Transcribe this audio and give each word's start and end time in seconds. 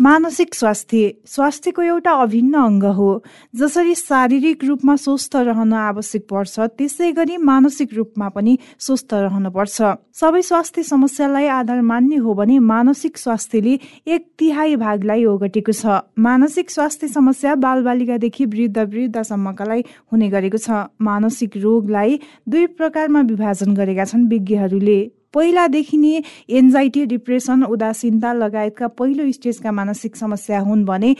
मानसिक 0.00 0.54
स्वास्थ्य 0.54 1.12
स्वास्थ्यको 1.26 1.82
एउटा 1.82 2.12
अभिन्न 2.22 2.54
अङ्ग 2.54 2.84
हो। 2.96 3.08
जसरी 3.54 3.94
शारीरिक 3.94 4.64
रूपमा 4.64 4.96
स्वस्थ 4.96 5.36
रहन 5.36 5.72
आवश्यक 5.72 6.22
पर्छ 6.30 6.60
त्यसै 6.78 7.10
गरी 7.12 7.36
मानसिक 7.36 7.94
रूपमा 7.94 8.28
पनि 8.28 8.58
स्वस्थ 8.78 9.14
रहनुपर्छ 9.14 9.76
सबै 10.14 10.42
स्वास्थ्य 10.42 10.82
समस्यालाई 10.82 11.46
आधार 11.46 11.80
मान्ने 11.82 12.16
हो 12.16 12.34
भने 12.34 12.58
मानसिक 12.58 13.18
स्वास्थ्यले 13.18 13.78
एक 14.08 14.26
तिहाई 14.38 14.76
भागलाई 14.76 15.24
ओगटेको 15.24 15.72
छ। 15.72 16.00
मानसिक 16.18 16.70
स्वास्थ्य 16.70 17.08
समस्या 17.08 17.54
बालबालिकादेखि 17.54 18.44
वृद्ध 18.46 18.78
वृद्धसम्मकालाई 18.78 19.84
हुने 20.12 20.28
गरेको 20.28 20.58
छ। 20.58 20.88
मानसिक 21.00 21.56
रोगलाई 21.56 22.20
दुई 22.48 22.66
प्रकारमा 22.74 23.20
विभाजन 23.28 23.74
गरेका 23.74 24.04
छन् 24.04 24.28
विज्ञहरूले। 24.28 25.00
पहिलादेखि 25.34 25.96
नै 25.96 26.20
एन्जाइटी 26.50 27.04
डिप्रेसन 27.06 27.64
उदासीनता 27.66 28.32
लगायतका 28.34 28.86
पहिलो 28.98 29.30
स्टेजका 29.32 29.72
मानसिक 29.72 30.16
समस्या 30.16 30.60
हुन् 30.60 30.84
भने 30.84 31.14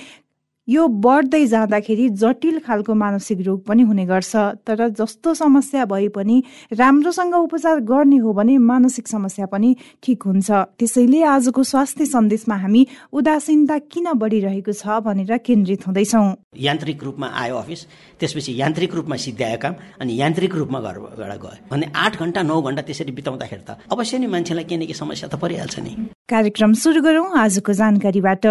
यो 0.72 0.86
बढ्दै 1.04 1.44
जाँदाखेरि 1.46 2.08
जटिल 2.22 2.58
खालको 2.66 2.94
मानसिक 2.94 3.40
रोग 3.46 3.60
पनि 3.68 3.82
हुने 3.82 4.04
गर्छ। 4.06 4.32
तर 4.66 4.88
जस्तो 4.98 5.34
समस्या 5.34 5.84
भए 5.84 6.08
पनि 6.16 6.36
राम्रोसँग 6.72 7.34
उपचार 7.36 7.80
गर्ने 7.84 8.16
हो 8.24 8.32
भने 8.32 8.56
मानसिक 8.70 9.08
समस्या 9.08 9.46
पनि 9.52 9.74
ठिक 10.02 10.22
हुन्छ। 10.22 10.50
त्यसैले 10.78 11.22
आजको 11.28 11.62
स्वास्थ्य 11.62 12.06
सन्देशमा 12.06 12.56
हामी 12.62 12.86
उदासीनता 13.12 13.78
किन 13.92 14.12
बढिरहेको 14.16 14.72
छ 14.72 15.00
भनेर 15.04 15.36
केन्द्रित 15.44 15.86
हुँदैछौँ। 15.86 16.26
यान्त्रिक 16.56 17.04
रूपमा 17.04 17.28
आयो 17.42 17.56
अफिस 17.56 17.80
त्यसपछि 18.20 18.52
यान्त्रिक 18.60 18.94
रूपमा 18.94 19.16
सिद्ध्यायो 19.16 19.58
काम 19.58 19.74
अनि 20.00 20.12
यान्त्रिक 20.20 20.54
रूपमा 20.54 20.80
घरबाट 20.80 21.32
गयो। 21.42 21.68
भने 21.70 21.86
आठ 21.96 22.12
घन्टा 22.16 22.42
नौ 22.42 22.60
घन्टा 22.62 22.82
त्यसरी 22.88 23.12
बिताउँदाखेरि 23.12 23.64
त 23.68 23.70
अवश्य 23.92 24.18
नै 24.18 24.26
मान्छेलाई 24.32 24.64
केही 24.64 24.78
न 24.78 24.86
केही 24.88 25.00
समस्या 25.02 25.28
त 25.28 25.34
परिहाल्छ 25.36 25.78
नि। 25.80 25.92
कार्यक्रम 26.32 26.72
सुरु 26.72 27.00
गरौँ 27.02 27.28
आजको 27.36 27.72
जानकारीबाट। 27.76 28.46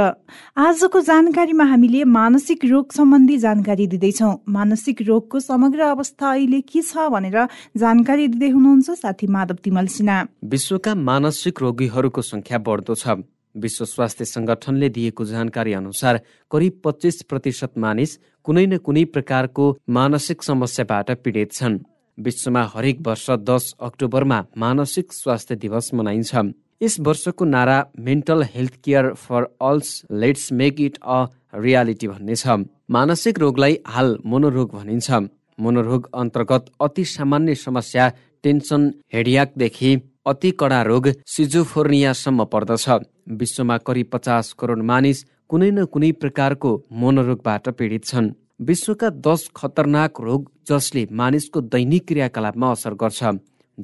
आजको 0.55 0.99
जानकारीमा 1.01 1.65
हामीले 1.65 2.03
मानसिक 2.05 2.65
रोग 2.69 2.93
सम्बन्धी 2.93 3.37
जानकारी 3.41 3.87
दिँदैछौँ। 3.87 4.33
मानसिक 4.47 5.01
रोगको 5.01 5.39
समग्र 5.41 5.81
अवस्था 5.87 6.29
अहिले 6.29 6.61
के 6.61 6.81
छ 6.81 7.09
भनेर 7.09 7.37
जानकारी 7.73 8.27
दिँदै 8.27 8.49
हुनुहुन्छ 8.53 8.89
साथी 9.01 9.27
माधव 9.27 9.57
तिमल 9.65 9.87
सिन्हा। 9.87 10.17
विश्वका 10.45 10.95
मानसिक 11.01 11.61
रोगीहरूको 11.61 12.21
संख्या 12.21 12.57
बढ्दो 12.61 12.95
छ। 12.95 13.17
विश्व 13.57 13.85
स्वास्थ्य 13.87 14.25
संगठनले 14.27 14.89
दिएको 14.93 15.25
जानकारी 15.25 15.73
अनुसार 15.73 16.21
करिब 16.51 16.81
पच्चिस 16.85 17.21
प्रतिशत 17.25 17.81
मानिस 17.81 18.17
कुनै 18.45 18.65
न 18.65 18.77
कुनै 18.77 19.05
प्रकारको 19.09 19.65
मानसिक 19.89 20.43
समस्याबाट 20.43 21.17
पीडित 21.17 21.51
छन्। 21.53 21.81
विश्वमा 22.17 22.63
हरेक 22.75 22.97
वर्ष 23.01 23.29
दस 23.49 23.73
अक्टोबरमा 23.81 24.43
मानसिक 24.57 25.13
स्वास्थ्य 25.13 25.55
दिवस 25.57 25.93
मनाइन्छ। 25.93 26.51
यस 26.81 26.95
वर्षको 26.99 27.45
नारा 27.45 27.77
mental 27.99 28.43
health 28.53 28.75
care 28.85 29.13
for 29.15 29.43
all 29.61 29.89
let's 30.21 30.51
make 30.51 30.79
it 30.81 30.95
a 30.97 31.17
reality 31.55 32.07
भन्ने 32.07 32.35
छ 32.35 32.55
मानसिक 32.89 33.39
रोगलाई 33.39 33.77
हाल 33.87 34.17
मनोरोग 34.25 34.71
भनिन्छ। 34.71 35.19
मनोरोग 35.59 36.09
अन्तर्गत 36.21 36.71
अति 36.81 37.05
सामान्य 37.07 37.55
समस्या 37.57 38.07
टेन्सन 38.43 38.89
हेडियाकदेखि 39.13 39.91
अति 40.27 40.51
कडा 40.59 40.81
रोग 40.83 41.11
सिजोफोर्नियासम्म 41.27 42.45
पर्दछ। 42.53 42.89
विश्वमा 43.37 43.77
करिब 43.85 44.09
पचास 44.13 44.51
करोड 44.59 44.81
मानिस 44.83 45.23
कुनै 45.49 45.69
न 45.71 45.85
कुनै 45.85 46.11
प्रकारको 46.17 46.71
मनोरोगबाट 47.01 47.69
पीडित 47.77 48.05
छन्। 48.05 48.33
विश्वका 48.63 49.09
दस 49.21 49.49
खतरनाक 49.55 50.21
रोग 50.21 50.51
जसले 50.69 51.07
मानिसको 51.13 51.61
दैनिक 51.69 52.07
क्रियाकलापमा 52.07 52.71
असर 52.71 52.93
गर्छ। 53.03 53.23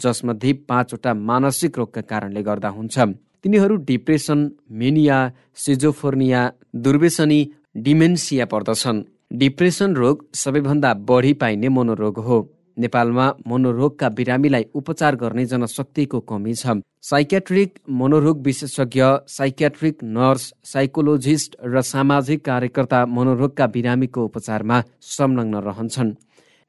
जसमध्ये 0.03 0.53
पाँचवटा 0.69 1.13
मानसिक 1.13 1.77
रोगका 1.77 2.01
कारणले 2.01 2.41
गर्दा 2.43 2.69
हुन्छ। 2.69 2.97
तिनीहरू 3.43 3.75
डिप्रेसन 3.87 4.39
मेनिया 4.71 5.17
सिजोफोर्निया 5.55 6.41
दुर्वेसनी 6.75 7.39
डिमेन्सिया 7.77 8.45
पर्दछन्। 8.45 9.03
डिप्रेसन 9.33 9.95
रोग 9.95 10.25
सबैभन्दा 10.33 10.93
बढी 11.09 11.33
पाइने 11.33 11.69
मनोरोग 11.69 12.19
हो। 12.19 12.37
नेपालमा 12.77 13.25
मनोरोगका 13.47 14.07
बिरामीलाई 14.09 14.65
उपचार 14.75 15.15
गर्ने 15.15 15.45
जनशक्तिको 15.45 16.19
कमी 16.19 16.53
छ। 16.53 16.77
साइकेट्रिक 17.01 17.79
मनोरोग 17.89 18.41
विशेषज्ञ 18.41 19.03
साइकेट्रिक 19.27 20.03
नर्स 20.03 20.43
साइकोलोजिस्ट 20.63 21.55
र 21.65 21.81
सामाजिक 21.81 22.45
कार्यकर्ता 22.45 23.05
मनोरोगका 23.07 23.67
बिरामीको 23.67 24.25
उपचारमा 24.25 24.77
संलग्न 25.01 25.55
रहन्छन्। 25.57 26.15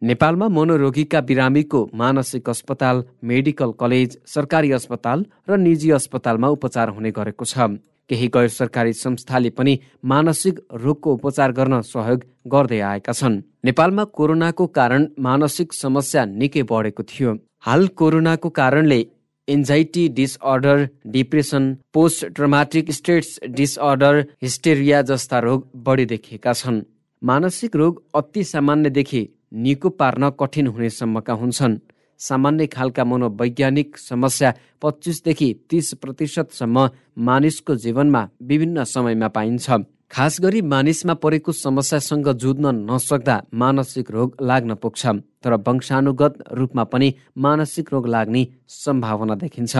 नेपालमा 0.02 0.46
मनोरोगीका 0.48 1.20
बिरामीको 1.20 1.78
मानसिक 1.94 2.48
अस्पताल 2.48 3.02
मेडिकल 3.24 3.70
कलेज 3.80 4.16
सरकारी 4.26 4.70
अस्पताल 4.72 5.24
र 5.48 5.56
निजी 5.58 5.90
अस्पतालमा 5.90 6.48
उपचार 6.48 6.88
हुने 6.88 7.10
गरेको 7.10 7.44
छ। 7.44 7.66
केही 8.10 8.28
गैर 8.28 8.48
सरकारी 8.48 8.92
संस्थाले 8.94 9.50
पनि 9.50 9.78
मानसिक 10.04 10.60
रोगको 10.74 11.14
उपचार 11.14 11.52
गर्न 11.52 11.80
सहयोग 11.82 12.22
गर्दै 12.46 12.78
आएका 12.80 13.12
छन्। 13.12 13.42
नेपालमा 13.64 14.04
कोरोनाको 14.14 14.66
कारण 14.68 15.06
मानसिक 15.18 15.72
समस्या 15.74 16.24
निकै 16.24 16.62
बढेको 16.62 17.02
थियो। 17.04 17.34
हाल 17.60 17.86
कोरोनाको 17.98 18.48
कारणले 18.50 19.00
anxiety 19.48 20.08
disorder 20.14 20.88
depression 21.08 21.64
post 21.94 22.26
traumatic 22.36 22.90
stress 22.92 23.38
disorder 23.50 24.14
hysteria 24.42 25.02
जस्ता 25.02 25.38
रोग 25.40 25.66
बढी 25.82 26.06
देखिएका 26.06 26.52
छन्। 26.52 26.80
मानसिक 27.22 27.76
रोग 27.76 28.02
अति 28.14 28.44
सामान्यदेखि 28.44 29.22
निको 29.52 29.88
पार्न 29.90 30.30
कठिन 30.30 30.66
हुनेसम्मका 30.66 31.32
हुन्छन्। 31.32 31.78
सामान्य 32.20 32.66
खालका 32.66 33.04
मनोवैज्ञानिक 33.04 33.98
समस्या 33.98 34.54
पच्चिसदेखि 34.82 35.48
तिस 35.70 35.92
प्रतिशतसम्म 35.94 36.88
मानिसको 37.18 37.74
जीवनमा 37.74 38.28
विभिन्न 38.42 38.84
समयमा 38.84 39.28
पाइन्छ। 39.28 39.70
खास 40.10 40.40
गरी 40.40 40.60
मानिसमा 40.62 41.14
परेको 41.14 41.52
समस्यासँग 41.52 42.28
जुझ्न 42.32 42.66
नसक्दा 42.90 43.36
मानसिक 43.54 44.10
रोग 44.10 44.36
लाग्न 44.40 44.74
पुग्छ 44.74 45.06
तर 45.42 45.54
वंशानुगत 45.66 46.34
रूपमा 46.52 46.84
पनि 46.84 47.14
मानसिक 47.36 47.92
रोग 47.92 48.08
लाग्ने 48.08 48.46
सम्भावना 48.68 49.34
देखिन्छ। 49.34 49.76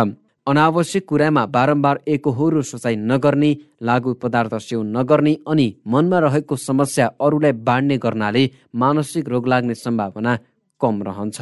अनावश्यक 0.49 1.05
कुरामा 1.07 1.45
बारम्बार 1.47 1.99
एकहोरो 2.09 2.61
सोचाइ 2.65 2.95
नगर्ने 3.09 3.51
लागु 3.83 4.13
पदार्थ 4.23 4.55
सेवन 4.59 4.87
नगर्ने 4.97 5.33
अनि 5.47 5.67
मनमा 5.87 6.19
रहेको 6.25 6.57
समस्या 6.59 7.07
अरूलाई 7.21 7.53
बाँड्ने 7.69 7.97
गर्नाले 8.05 8.45
मानसिक 8.75 9.29
रोग 9.29 9.49
लाग्ने 9.49 9.75
सम्भावना 9.77 10.33
कम 10.81 11.03
रहन्छ। 11.03 11.39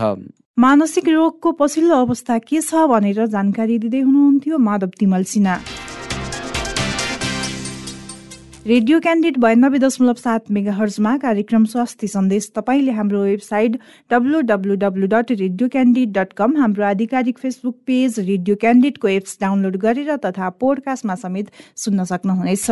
मानसिक 0.59 1.09
रोगको 1.09 1.53
पछिल्लो 1.53 1.97
अवस्था 2.05 2.39
के 2.49 2.61
छ 2.61 2.87
भनेर 2.91 3.27
जानकारी 3.29 3.79
दिँदै 3.79 4.01
हुनुहुन्थ्यो 4.01 4.59
माधव 4.59 4.91
तिमल 4.99 5.23
सिन्हा। 5.33 5.55
रेडियो 8.67 8.99
क्यान्डिड 9.01 9.37
बयानब्बे 9.39 9.79
दशमलव 9.79 10.15
सात 10.19 10.51
मेगा 10.51 10.73
हर्जमा 10.75 11.17
कार्यक्रम 11.25 11.65
स्वास्थ्य 11.73 12.07
सन्देश 12.07 12.51
तपाईँले 12.57 12.93
हाम्रो 12.93 13.21
website 13.23 13.77
W 14.11 14.41
W 14.49 14.75
W 14.77 15.07
dot 15.07 15.31
radio 15.33 15.69
candid 15.69 16.13
dot 16.13 16.33
com 16.33 16.57
हाम्रो 16.57 16.85
आधिकारिक 16.85 17.39
फेसबुक 17.39 17.77
पेज 17.87 18.19
रेडियो 18.21 18.57
क्यान्डिडको 18.57 19.09
एप्स 19.09 19.39
डाउनलोड 19.41 19.77
गरेर 19.87 20.17
तथा 20.27 20.49
पोडकास्टमा 20.59 21.15
समेत 21.15 21.51
सुन्न 21.77 22.05
सक्नुहुनेछ। 22.11 22.67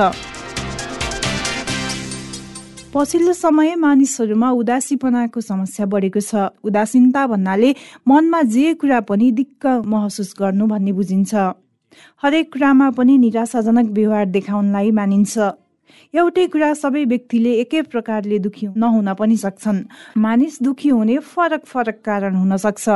पछिल्लो 2.95 3.33
समय 3.35 3.75
मानिसहरूमा 3.87 4.51
उदासीपनाको 4.51 5.41
समस्या 5.47 5.87
बढेको 5.87 6.21
छ। 6.21 6.51
उदासीनता 6.67 7.27
भन्नाले 7.31 7.75
मनमा 8.09 8.43
जे 8.51 8.75
कुरा 8.83 9.01
पनि 9.07 9.31
दिक्क 9.31 9.67
महसुस 9.87 10.35
गर्नु 10.39 10.67
भन्ने 10.67 10.93
बुझिन्छ। 10.93 11.35
हरेक 12.23 12.53
कुरामा 12.53 12.91
पनि 12.91 13.19
निराशाजनक 13.19 13.87
व्यवहार 13.95 14.25
देखाउनलाई 14.35 14.91
मानिन्छ। 14.91 15.55
एउटै 16.15 16.47
कुरा 16.47 16.73
सबै 16.75 17.05
व्यक्तिले 17.05 17.53
एकै 17.61 17.83
प्रकारले 17.83 18.39
दुखी 18.39 18.67
नहुन 18.77 19.13
पनि 19.15 19.37
सक्छन्। 19.37 19.81
मानिस 20.17 20.59
दुखी 20.63 20.89
हुने 20.89 21.19
फरक 21.19 21.65
फरक 21.67 21.99
कारण 22.05 22.35
हुन 22.37 22.57
सक्छ। 22.57 22.89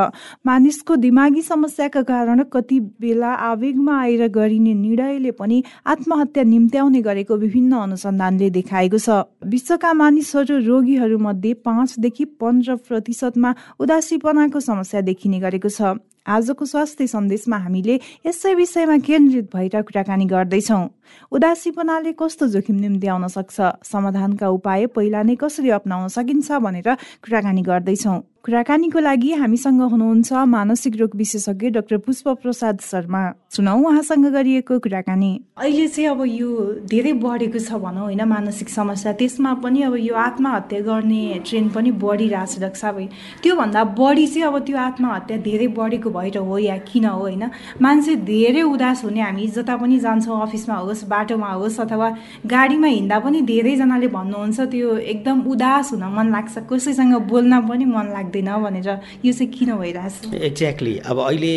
मानिसको 0.45 0.95
दिमागी 0.95 1.41
समस्याका 1.41 2.01
कारण 2.01 2.43
कति 2.53 2.79
बेला 3.01 3.31
आवेगमा 3.49 3.99
आएर 3.99 4.27
गरिने 4.27 4.73
निर्णयले 4.73 5.31
पनि 5.31 5.63
आत्महत्या 5.85 6.43
निम्त्याउने 6.43 7.01
गरेको 7.01 7.35
विभिन्न 7.35 7.73
अनुसन्धानले 7.77 8.49
देखाएको 8.49 8.97
छ। 8.97 9.09
विश्वका 9.45 9.93
मानिसहरू 9.93 10.57
रोगीहरू 10.65 11.17
मध्ये 11.17 11.53
पाँचदेखि 11.65 12.25
पन्ध्र 12.39 12.75
प्रतिशतमा 12.87 13.53
उदासीपनाको 13.79 14.59
समस्या 14.59 15.01
देखिने 15.01 15.39
गरेको 15.39 15.69
छ। 15.69 15.81
आजको 16.27 16.65
स्वास्थ्य 16.65 17.07
सन्देशमा 17.07 17.57
हामीले 17.57 17.99
यसै 18.25 18.53
विषयमा 18.55 18.97
केन्द्रित 18.97 19.55
भएर 19.55 19.81
कुराकानी 19.81 20.25
गर्दैछौँ। 20.25 20.87
उदासीपनाले 21.31 22.11
कस्तो 22.13 22.47
जोखिम 22.47 22.75
निम्ति 22.75 23.07
आउन 23.07 23.27
सक्छ? 23.27 23.57
समाधानका 23.83 24.47
उपाय 24.49 24.85
पहिला 24.95 25.23
नै 25.23 25.35
कसरी 25.35 25.69
अप्नाउन 25.69 26.07
सकिन्छ 26.07 26.51
भनेर 26.51 26.89
कुराकानी 27.23 27.61
गर्दैछौँ। 27.61 28.19
कुराकानीको 28.45 28.99
लागि 28.99 29.31
हामीसँग 29.35 29.81
हुनुहुन्छ 29.91 30.31
मानसिक 30.47 30.95
रोग 30.99 31.15
विशेषज्ञ 31.15 31.69
डाक्टर 31.69 31.97
पुष्प 32.07 32.27
प्रसाद 32.39 32.79
शर्मा। 32.81 33.23
सुनौ 33.51 33.75
उहाँसँग 33.77 34.25
गरिएको 34.31 34.77
कुराकानी। 34.79 35.31
अहिले 35.59 35.87
चाहिँ 35.87 36.07
अब 36.09 36.23
यो 36.25 36.47
धेरै 36.87 37.13
बढेको 37.19 37.59
छ 37.59 37.75
भनौँ 37.83 38.03
होइन 38.03 38.23
मानसिक 38.23 38.69
समस्या। 38.69 39.11
त्यसमा 39.19 39.53
पनि 39.59 39.81
अब 39.83 39.95
यो 39.99 40.15
आत्महत्या 40.15 40.79
गर्ने 40.79 41.43
ट्रेन्ड 41.43 41.71
पनि 41.75 41.91
बढिरहेछ 41.99 42.59
डाक्टर 42.59 42.79
साहब। 42.79 42.97
त्योभन्दा 43.43 43.83
बढी 43.99 44.27
चाहिँ 44.27 44.47
अब 44.47 44.57
त्यो 44.65 44.77
आत्महत्या 44.87 45.37
धेरै 45.43 45.67
बढेको 45.75 46.09
भएर 46.09 46.37
हो 46.39 46.57
या 46.57 46.77
किन 46.87 47.05
हो 47.05 47.19
होइन? 47.19 47.43
मान्छे 47.81 48.15
धेरै 48.23 48.61
उदास 48.63 49.03
हुने 49.03 49.21
हामी 49.21 49.47
जता 49.51 49.75
पनि 49.75 49.99
जान्छौँ 49.99 50.41
अफिसमा 50.47 50.75
होस् 50.79 51.03
बाटोमा 51.11 51.51
होस् 51.59 51.79
अथवा 51.81 52.09
गाडीमा 52.47 52.87
हिँड्दा 52.87 53.19
पनि 53.19 53.41
धेरैजनाले 53.51 54.07
भन्नुहुन्छ 54.07 54.59
त्यो 54.71 54.97
एकदम 55.11 55.37
उदास 55.43 55.91
हुन 55.91 56.03
मन 56.15 56.31
लाग्छ। 56.31 56.57
कसैसँग 56.71 57.13
बोल्न 57.27 57.67
पनि 57.67 57.85
मन 57.85 58.07
लाग्दैन 58.29 58.49
भनेर 58.63 58.89
यो 59.25 59.33
चाहिँ 59.33 59.51
किन 59.53 59.69
भइरहेछ? 59.75 60.33
एक्ज्याक्टली 60.33 60.93
अब 61.09 61.17
अहिले 61.19 61.53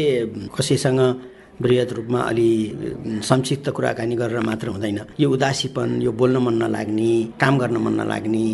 कसैसँग 0.56 1.00
वृहत 1.60 1.92
रूपमा 1.92 2.20
अलि 2.20 2.50
संक्षिप्त 3.22 3.68
कुराकानी 3.76 4.14
गरेर 4.16 4.40
मात्र 4.40 4.68
हुँदैन। 4.68 5.00
यो 5.20 5.28
उदासीपन 5.30 6.00
यो 6.02 6.12
बोल्न 6.12 6.36
मन 6.42 6.54
नलाग्ने 6.64 7.12
काम 7.40 7.58
गर्न 7.58 7.76
मन 7.76 7.94
नलाग्ने 8.00 8.46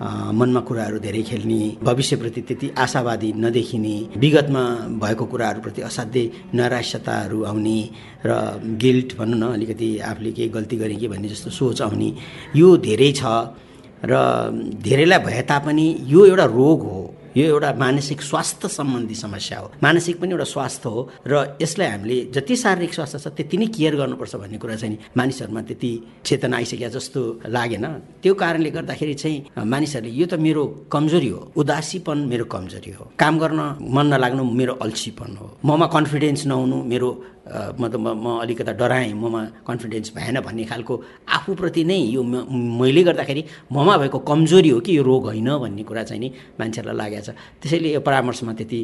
मनमा 0.00 0.60
कुराहरू 0.64 0.98
धेरै 0.98 1.22
खेल्ने 1.22 1.60
भविष्यप्रति 1.84 2.40
त्यति 2.48 2.66
आशावादी 2.72 3.32
नदेखिने 3.36 3.94
विगतमा 4.16 4.62
भएको 4.96 5.24
कुराहरूप्रति 5.32 5.80
असाध्यै 5.82 6.24
नैराश्यताहरू 6.56 7.38
आउने 7.44 7.78
र 8.26 8.30
गिल्ट 8.80 9.16
भनौँ 9.18 9.38
न 9.38 9.52
अलिकति 9.52 9.88
आफूले 10.10 10.30
केही 10.32 10.48
गल्ती 10.56 10.76
गरेँ 10.76 10.96
कि 10.96 11.08
भन्ने 11.08 11.28
जस्तो 11.28 11.50
सोच 11.52 11.82
आउने 11.82 12.08
यो 12.56 12.76
धेरै 12.80 13.12
छ 13.12 13.22
र 14.00 14.16
धेरैलाई 14.80 15.18
भए 15.20 15.42
तापनि 15.44 15.86
यो 16.08 16.24
एउटा 16.26 16.44
रोग 16.48 16.80
हो। 16.82 17.00
यो 17.36 17.44
एउटा 17.46 17.72
मानसिक 17.78 18.22
स्वास्थ्य 18.22 18.68
सम्बन्धी 18.68 19.14
समस्या 19.14 19.58
हो। 19.58 19.70
मानसिक 19.82 20.20
पनि 20.20 20.32
एउटा 20.34 20.44
स्वास्थ्य 20.44 20.88
हो 20.88 21.00
र 21.26 21.56
यसलाई 21.62 21.88
हामीले 21.88 22.16
जति 22.34 22.56
शारीरिक 22.56 22.94
स्वास्थ्य 22.94 23.18
छ 23.18 23.26
त्यति 23.38 23.56
नै 23.56 23.66
केयर 23.70 23.94
गर्नुपर्छ 23.96 24.34
भन्ने 24.36 24.58
कुरा 24.58 24.76
चाहिँ 24.82 24.98
मानिसहरूमा 25.16 25.62
त्यति 25.70 25.90
चेतना 26.26 26.56
आइसक्यो 26.56 26.88
जस्तो 26.90 27.20
लागेन। 27.48 27.86
त्यो 28.22 28.34
कारणले 28.34 28.70
गर्दाखेरि 28.70 29.14
चाहिँ 29.14 29.38
मानिसहरूले 29.62 30.14
यो 30.20 30.26
त 30.26 30.34
मेरो 30.42 30.62
कमजोरी 30.90 31.28
हो 31.28 31.40
उदासीपन 31.56 32.18
मेरो 32.30 32.44
कमजोरी 32.50 32.92
हो। 32.98 33.04
काम 33.14 33.34
गर्न 33.38 33.60
मन 33.78 34.06
नलाग्नु 34.14 34.42
मेरो 34.44 34.74
अल्छीपन 34.82 35.30
हो। 35.40 35.46
ममा 35.64 35.86
कन्फिडेन्स 35.94 36.46
नहुनु 36.50 36.78
मेरो 36.82 37.10
मतलब 37.50 38.00
म 38.24 38.38
अलिकता 38.42 38.72
डराएँ 38.78 39.12
ममा 39.14 39.42
कन्फिडेन्स 39.66 40.12
भएन 40.14 40.40
भन्ने 40.46 40.64
खालको 40.70 40.94
आफूप्रति 41.34 41.82
नै 41.84 41.98
यो 42.14 42.22
मैले 42.22 43.02
गर्दाखेरि 43.02 43.42
ममा 43.72 43.96
भएको 43.96 44.18
कमजोरी 44.22 44.68
हो 44.70 44.80
कि 44.80 44.96
यो 44.98 45.02
रोग 45.02 45.24
होइन 45.34 45.50
भन्ने 45.58 45.82
कुरा 45.82 46.02
चाहिँ 46.06 46.20
नि 46.20 46.28
मान्छेहरूलाई 46.60 46.96
लागेको 47.10 47.19
त्यसैले 47.60 47.88
यो 47.94 48.00
परामर्शमा 48.00 48.52
त्यति 48.58 48.80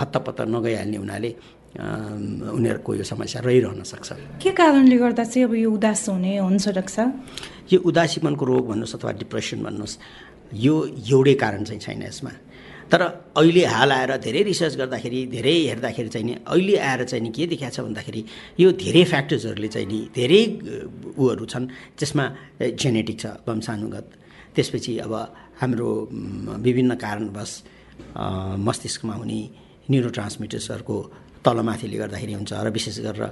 हत्तपत्त 0.00 0.40
नगइहाल्ने 0.54 0.96
हुनाले 0.96 1.30
उनीहरूको 1.74 2.90
यो 2.94 3.04
समस्या 3.04 3.40
रहिरहन 3.42 3.82
सक्छ। 3.82 4.08
के 4.42 4.50
कारणले 4.54 4.96
गर्दा 4.96 5.24
चाहिँ 5.24 5.44
अब 5.48 5.54
यो 5.54 5.70
उदास 5.74 6.08
हुने 6.08 6.32
हुन्छ 6.38 6.64
रक्षा? 6.78 7.04
यो 7.72 7.78
उदासीपनको 7.82 8.44
रोग 8.46 8.64
भन्नुहोस् 8.70 8.94
अथवा 8.94 9.12
डिप्रेसन 9.22 9.58
भन्नुहोस् 9.66 9.98
यो 10.54 10.74
एउटै 11.10 11.34
कारण 11.34 11.62
चाहिँ 11.66 11.80
छैन 11.82 12.02
यसमा। 12.06 12.32
तर 12.84 13.00
अहिले 13.40 13.64
हाल 13.64 13.90
आएर 13.92 14.10
धेरै 14.22 14.42
रिसर्च 14.44 14.74
गर्दाखेरि 14.76 15.20
धेरै 15.34 15.56
हेर्दाखेरि 15.72 16.08
चाहिँ 16.14 16.26
नि 16.26 16.34
अहिले 16.46 16.76
आएर 16.78 17.00
चाहिँ 17.10 17.22
नि 17.24 17.30
के 17.32 17.46
देखिएको 17.50 17.74
छ 17.74 17.80
भन्दाखेरि 17.80 18.22
यो 18.60 18.68
धेरै 18.78 19.04
फ्याक्टर्सहरूले 19.10 19.68
चाहिँ 19.74 19.88
नि 19.88 19.98
धेरै 20.14 20.42
ऊहरू 21.18 21.44
छन् 21.48 21.66
जसमा 21.98 22.24
जेनेटिक 22.60 23.16
छ 23.20 23.26
वंशानुगत। 23.48 24.06
त्यसपछि 24.54 24.92
अब 25.06 25.12
हाम्रो 25.60 25.88
विभिन्न 26.66 26.94
कारणवश 27.04 27.52
मस्तिष्कमा 28.68 29.14
हुने 29.20 29.40
न्युरो 29.90 30.10
ट्रान्समिटर्सहरूको 30.16 30.96
तलमाथिले 31.44 31.96
गर्दाखेरि 32.02 32.32
हुन्छ 32.38 32.52
र 32.64 32.68
विशेष 32.76 32.96
गरेर 33.06 33.24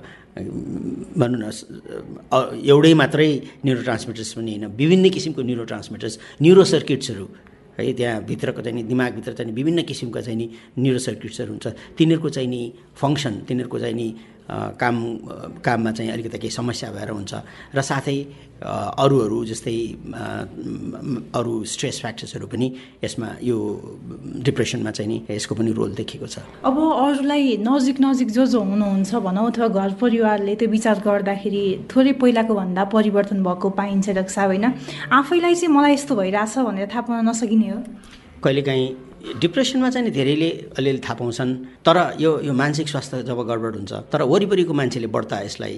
भनौँ 1.21 1.39
न 1.41 1.45
एउटै 2.73 2.93
मात्रै 3.03 3.29
न्युरो 3.65 3.83
ट्रान्समिटर्स 3.89 4.31
पनि 4.37 4.53
होइन 4.53 4.65
विभिन्न 4.83 5.05
किसिमको 5.17 5.41
न्युरो 5.49 5.65
ट्रान्समिटर्स 5.71 6.15
न्युरो 6.43 6.65
सर्किट्सहरू 6.75 7.27
है 7.79 7.93
त्यहाँ 7.99 8.21
भित्रको 8.29 8.61
चाहिँ 8.61 8.77
नि 8.77 8.83
दिमागभित्र 8.85 9.33
चाहिँ 9.33 9.53
विभिन्न 9.57 9.83
किसिमका 9.89 10.21
चाहिँ 10.21 10.37
नि 10.39 10.47
न्युरो 10.79 10.99
सर्किट्सहरू 11.09 11.51
हुन्छ। 11.53 11.67
तिनीहरूको 11.97 12.29
चाहिँ 12.37 12.49
नि 12.49 12.63
फङ्सन 13.01 13.35
तिनीहरूको 13.49 13.79
चाहिँ 13.79 13.95
नि 13.97 14.09
काम 14.51 14.97
काममा 15.65 15.91
चाहिँ 15.93 16.11
अलिकति 16.13 16.39
केही 16.39 16.51
समस्या 16.51 16.91
भएर 16.93 17.11
हुन्छ। 17.11 17.33
र 17.75 17.81
साथै 17.83 18.19
अरूहरू 18.63 19.45
जस्तै 19.45 19.77
अरू 21.35 21.53
स्ट्रेस 21.65 22.01
फ्याक्टर्सहरू 22.01 22.47
पनि 22.47 22.67
यसमा 23.05 23.29
यो 23.43 23.57
डिप्रेसनमा 24.47 24.91
चाहिँ 24.91 25.09
नि 25.11 25.19
यसको 25.31 25.55
पनि 25.55 25.73
रोल 25.73 25.91
देखेको 25.95 26.27
छ। 26.27 26.39
अब 26.63 26.77
अरूलाई 26.79 27.57
नजिक 27.59 27.97
नजिक 28.01 28.29
जो 28.31 28.47
जो 28.47 28.61
हुनुहुन्छ 28.63 29.15
भनौँ 29.15 29.47
अथवा 29.51 29.69
घर 29.69 29.91
परिवारले 29.99 30.55
त्यो 30.55 30.69
विचार 30.69 31.01
गर्दाखेरि 31.01 31.65
थोरै 31.91 32.13
पहिलाको 32.23 32.55
भन्दा 32.55 32.85
परिवर्तन 32.95 33.43
भएको 33.43 33.69
पाइन्छ 33.71 34.09
रक्षा 34.21 34.43
होइन। 34.45 34.65
आफैलाई 35.11 35.55
चाहिँ 35.55 35.75
मलाई 35.75 35.93
यस्तो 35.95 36.15
भइरहेछ 36.15 36.59
भनेर 36.59 36.87
थाहा 36.87 37.03
पाउन 37.03 37.29
नसकिने 37.29 37.69
हो। 37.69 37.79
कहिलेकाहीँ 38.45 38.87
डिप्रेसनमा 39.23 39.89
चाहिँ 39.91 40.11
धेरैले 40.11 40.51
अलिअलि 40.79 41.01
थाहा 41.05 41.15
पाउँछन्। 41.15 41.51
तर 41.87 41.97
यो 42.19 42.31
यो 42.43 42.53
मानसिक 42.53 42.89
स्वास्थ्य 42.89 43.23
जब 43.23 43.39
गडबड 43.49 43.75
हुन्छ 43.77 43.93
तर 44.13 44.23
वरिपरिको 44.23 44.73
मान्छेले 44.75 45.07
बढ्ता 45.07 45.37
यसलाई 45.47 45.75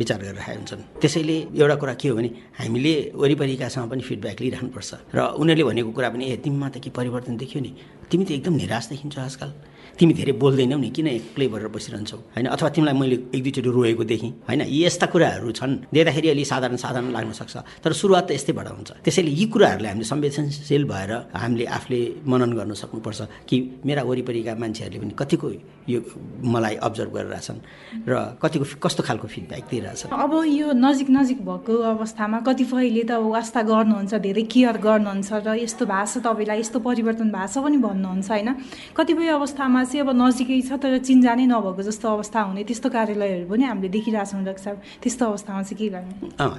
विचार 0.00 0.18
गरिरहेका 0.22 0.52
हुन्छन्। 0.56 0.82
त्यसैले 1.00 1.36
एउटा 1.60 1.74
कुरा 1.76 1.94
के 2.00 2.08
हो 2.08 2.16
भने 2.16 2.30
हामीले 2.58 2.94
वरिपरिकासँग 3.14 3.90
पनि 3.90 4.02
फिडब्याक 4.08 4.40
लिइराख्नुपर्छ 4.40 4.90
र 5.14 5.18
उनीहरूले 5.36 5.64
भनेको 5.68 5.90
कुरा 5.92 6.08
पनि 6.14 6.24
ए 6.24 6.36
तिमीमा 6.40 6.68
त 6.72 6.76
के 6.80 6.90
परिवर्तन 6.90 7.36
देखियो 7.36 7.60
नि? 7.62 7.72
तिमी 8.10 8.24
त 8.24 8.30
एकदम 8.40 8.54
निराश 8.64 8.84
देखिन्छ 8.88 9.18
आजकल। 9.18 9.50
तिमी 9.98 10.12
धेरै 10.12 10.32
बोल्दैनौ 10.36 10.76
नि 10.76 10.90
किन 10.92 11.06
एक्लै 11.08 11.46
भएर 11.48 11.68
बसिरहन्छौ? 11.72 12.16
होइन? 12.36 12.46
अथवा 12.46 12.68
तिमीलाई 12.68 12.94
मैले 13.00 13.16
एक 13.32 13.42
दुईचोटि 13.42 13.70
रोएको 13.72 14.04
देखेँ। 14.04 14.30
होइन? 14.48 14.60
यी 14.68 14.84
यस्ता 14.84 15.06
कुराहरू 15.08 15.50
छन्। 15.56 15.72
देख्दाखेरि 15.88 16.28
अलि 16.28 16.44
साधारण 16.44 16.76
साधारण 16.76 17.10
लाग्न 17.16 17.32
सक्छ। 17.32 17.56
तर 17.80 17.92
सुरुवात 17.92 18.28
त 18.28 18.30
यस्तैबाट 18.36 18.68
हुन्छ। 18.76 18.90
त्यसैले 19.04 19.30
यी 19.32 19.44
कुराहरूलाई 19.48 19.90
हामीले 19.92 20.04
संवेदनशील 20.04 20.84
भएर 20.84 21.12
हामीले 21.32 21.64
आफूले 21.64 22.00
मनन 22.28 22.52
गर्न 22.52 22.72
सक्नुपर्छ 22.76 23.20
कि 23.48 23.56
मेरा 23.86 24.02
वरिपरिका 24.04 24.52
मान्छेहरूले 24.60 24.98
पनि 25.00 25.14
कतिको 25.16 25.48
यो 25.88 25.98
मलाई 26.44 26.74
अब्जर्भ 26.76 27.10
गरिरहेछन् 27.16 27.58
र 28.04 28.12
कतिको 28.42 28.64
कस्तो 28.82 29.02
खालको 29.06 29.26
फिडब्याक 29.32 29.64
दिइरहेछन्। 29.70 30.10
अब 30.12 30.32
यो 30.44 30.66
नजिक 30.76 31.08
नजिक 31.08 31.38
भएको 31.40 31.74
अवस्थामा 31.96 32.38
कतिपयले 32.44 33.02
त 33.08 33.12
वास्ता 33.16 33.60
गर्नुहुन्छ 33.62 34.12
धेरै 34.20 34.44
केयर 34.44 34.76
गर्नुहुन्छ 34.76 35.30
र 35.46 35.48
यस्तो 35.64 35.84
छ 35.86 36.14
तपाईँलाई 36.20 36.58
यस्तो 36.60 36.78
परिवर्तन 36.84 37.28
छ 37.32 37.56
पनि 37.64 37.78
भन्नुहुन्छ 37.80 38.28
होइन? 38.28 38.48
कतिपय 38.92 39.28
अवस्थामा 39.38 39.80
चाहिँ 39.86 40.02
अब 40.02 40.10
नजिकै 40.12 40.60
छ 40.66 40.76
तर 40.82 40.98
चिन्जानै 40.98 41.46
नभएको 41.46 41.82
जस्तो 41.86 42.06
अवस्था 42.10 42.40
हुने 42.50 42.62
त्यस्तो 42.66 42.88
कार्यालयहरू 42.90 43.46
पनि 43.46 43.64
हामीले 43.70 43.88
देखिरहेछौँ 43.94 44.42
डाक्टर 44.44 44.62
साहब। 44.62 44.76
त्यस्तो 45.02 45.24
अवस्थामा 45.30 45.62
चाहिँ 45.62 45.78
के 45.78 45.86
गर्ने? 45.94 46.14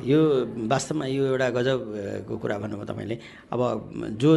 यो 0.07 0.19
वास्तवमा 0.71 1.05
यो 1.11 1.23
एउटा 1.35 1.47
गजबको 1.57 2.33
कुरा 2.39 2.57
भन्नुभयो 2.63 2.85
तपाईँले। 2.87 3.15
अब 3.51 3.61
जो 4.15 4.29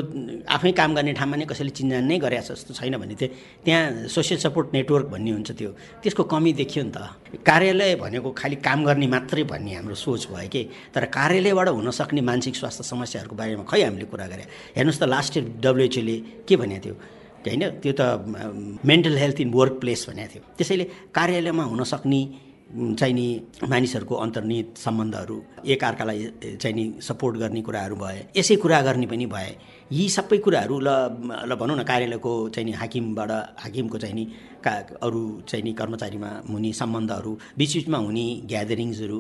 आफै 0.51 0.73
काम 0.75 0.91
गर्ने 0.95 1.13
ठाउँमा 1.15 1.37
नै 1.39 1.47
कसैले 1.47 1.71
चिन्जान 1.71 2.05
नै 2.11 2.19
गरेछ 2.19 2.51
जस्तो 2.51 2.75
छैन 2.75 2.99
भने 2.99 3.15
चाहिँ 3.15 3.33
त्यहाँ 3.65 4.09
सोसियल 4.11 4.39
सपोर्ट 4.43 4.67
नेटवर्क 4.75 5.07
भन्ने 5.15 5.31
हुन्छ 5.31 5.51
त्यो। 5.55 5.71
त्यसको 6.03 6.23
कमी 6.27 6.53
देखियो 6.61 6.83
नि 6.85 6.93
त। 6.93 6.99
कार्यालय 7.47 7.95
भनेको 8.03 8.29
खालि 8.35 8.57
काम 8.67 8.85
गर्ने 8.85 9.07
मात्रै 9.07 9.45
भन्ने 9.47 9.73
हाम्रो 9.79 9.95
सोच 9.95 10.29
भयो 10.35 10.49
कि? 10.51 10.63
तर 10.95 11.05
कार्यालयबाट 11.15 11.69
हुनसक्ने 11.79 12.21
मानसिक 12.21 12.55
स्वास्थ्य 12.57 12.85
समस्याहरूको 12.85 13.37
बारेमा 13.39 13.65
खै 13.71 13.81
हामीले 13.87 14.07
कुरा 14.11 14.27
गरे? 14.27 14.45
हेर्नुहोस् 14.77 15.01
त 15.01 15.05
लास्ट 15.07 15.33
इयर 15.37 15.45
डब्लुएचओले 15.63 16.17
के 16.49 16.57
भनेको 16.57 16.85
थियो 16.85 16.97
होइन 17.47 17.63
त्यो 17.83 17.93
त 17.93 18.03
mental 18.85 19.17
health 19.17 19.41
in 19.41 19.51
work 19.55 19.75
place 19.81 20.07
भनेको 20.09 20.31
थियो। 20.33 20.43
त्यसैले 20.59 20.85
कार्यालयमा 21.17 21.65
हुनसक्ने 21.73 22.21
चाहिँ 22.71 23.15
नि 23.15 23.27
मानिसहरूको 23.67 24.15
अन्तर्निहित 24.15 24.79
सम्बन्धहरू 24.79 25.37
एकअर्कालाई 25.67 26.19
चाहिँ 26.63 26.75
नि 26.77 26.85
सपोर्ट 27.03 27.37
गर्ने 27.37 27.63
कुराहरू 27.67 27.97
भए 27.97 28.19
यसै 28.37 28.57
कुरा 28.63 28.81
गर्ने 28.87 29.07
पनि 29.07 29.27
भए 29.27 29.51
यी 29.91 30.09
सबै 30.09 30.39
कुराहरू 30.39 30.79
ल 30.79 30.89
ल 31.51 31.55
भनौँ 31.61 31.77
न 31.77 31.83
कार्यालयको 31.83 32.33
चाहिँ 32.55 32.67
नि 32.67 32.73
हाकिमबाट 32.79 33.31
हाकिमको 33.59 33.99
चाहिँ 33.99 34.15
नि 34.15 34.25
का 34.63 34.73
अरू 35.03 35.23
चाहिँ 35.49 35.65
नि 35.65 35.73
कर्मचारीमा 35.73 36.31
हुने 36.51 36.73
सम्बन्धहरू 36.73 37.33
बिचबिचमा 37.59 37.99
हुने 37.99 38.27
ग्यादरिङ्सहरू 38.47 39.19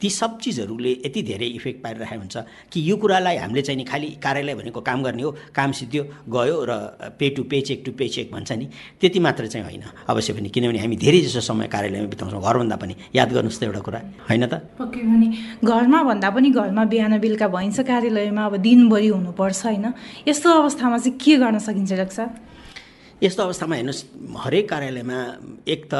ती 0.00 0.08
सब 0.10 0.38
चिजहरूले 0.40 0.92
यति 1.06 1.22
धेरै 1.22 1.46
इफेक्ट 1.58 1.82
पारिरहेको 1.84 2.20
हुन्छ 2.20 2.36
कि 2.72 2.78
यो 2.90 2.96
कुरालाई 2.96 3.36
हामीले 3.36 3.62
चाहिँ 3.62 3.76
नि 3.76 3.84
खालि 3.84 4.08
कार्यालय 4.24 4.54
भनेको 4.54 4.80
काम 4.80 5.02
गर्ने 5.02 5.22
हो 5.22 5.30
काम 5.52 5.72
सिद्धियो 5.72 6.02
गयो 6.28 6.56
र 6.64 6.72
pay 7.18 7.28
to 7.36 7.42
pay 7.44 7.60
cheque 7.60 7.82
to 7.86 7.92
pay 7.92 8.08
cheque 8.08 8.32
भन्छ 8.32 8.52
नि 8.52 8.66
त्यति 9.00 9.18
मात्र 9.20 9.46
चाहिँ 9.46 9.64
होइन। 9.66 9.84
अवश्य 10.08 10.32
पनि 10.32 10.48
किनभने 10.48 10.78
हामी 10.80 10.96
धेरै 10.96 11.20
जसो 11.20 11.40
समय 11.40 11.68
कार्यालयमा 11.68 12.08
बिताउँछौँ। 12.08 12.40
घरभन्दा 12.40 12.76
पनि 12.76 12.94
याद 13.14 13.28
गर्नुहोस् 13.32 13.60
त 13.60 13.62
एउटा 13.68 13.80
कुरा 13.84 14.00
होइन 14.28 14.44
त? 14.46 14.54
पक्कै 14.80 15.00
पनि। 15.04 15.28
घरमा 15.60 16.00
भन्दा 16.08 16.28
पनि 16.32 16.48
घरमा 16.50 16.84
बिहान 16.88 17.12
बेलुका 17.20 17.48
भइन्छ 17.48 17.78
कार्यालयमा 17.84 18.42
अब 18.48 18.56
दिनभरि 18.56 19.08
हुनुपर्छ 19.12 19.60
होइन? 19.66 19.86
यस्तो 20.28 20.48
अवस्थामा 20.48 20.96
चाहिँ 20.98 21.18
के 21.20 21.36
गर्न 21.36 21.58
सकिन्छ 21.60 21.92
रक्षा 22.00 22.24
यस्तो 23.20 23.42
अवस्थामा 23.42 23.74
हेर्नुहोस् 23.76 24.02
हरेक 24.32 24.64
कार्यालयमा 24.64 25.18
एक 25.68 25.82
त 25.92 25.94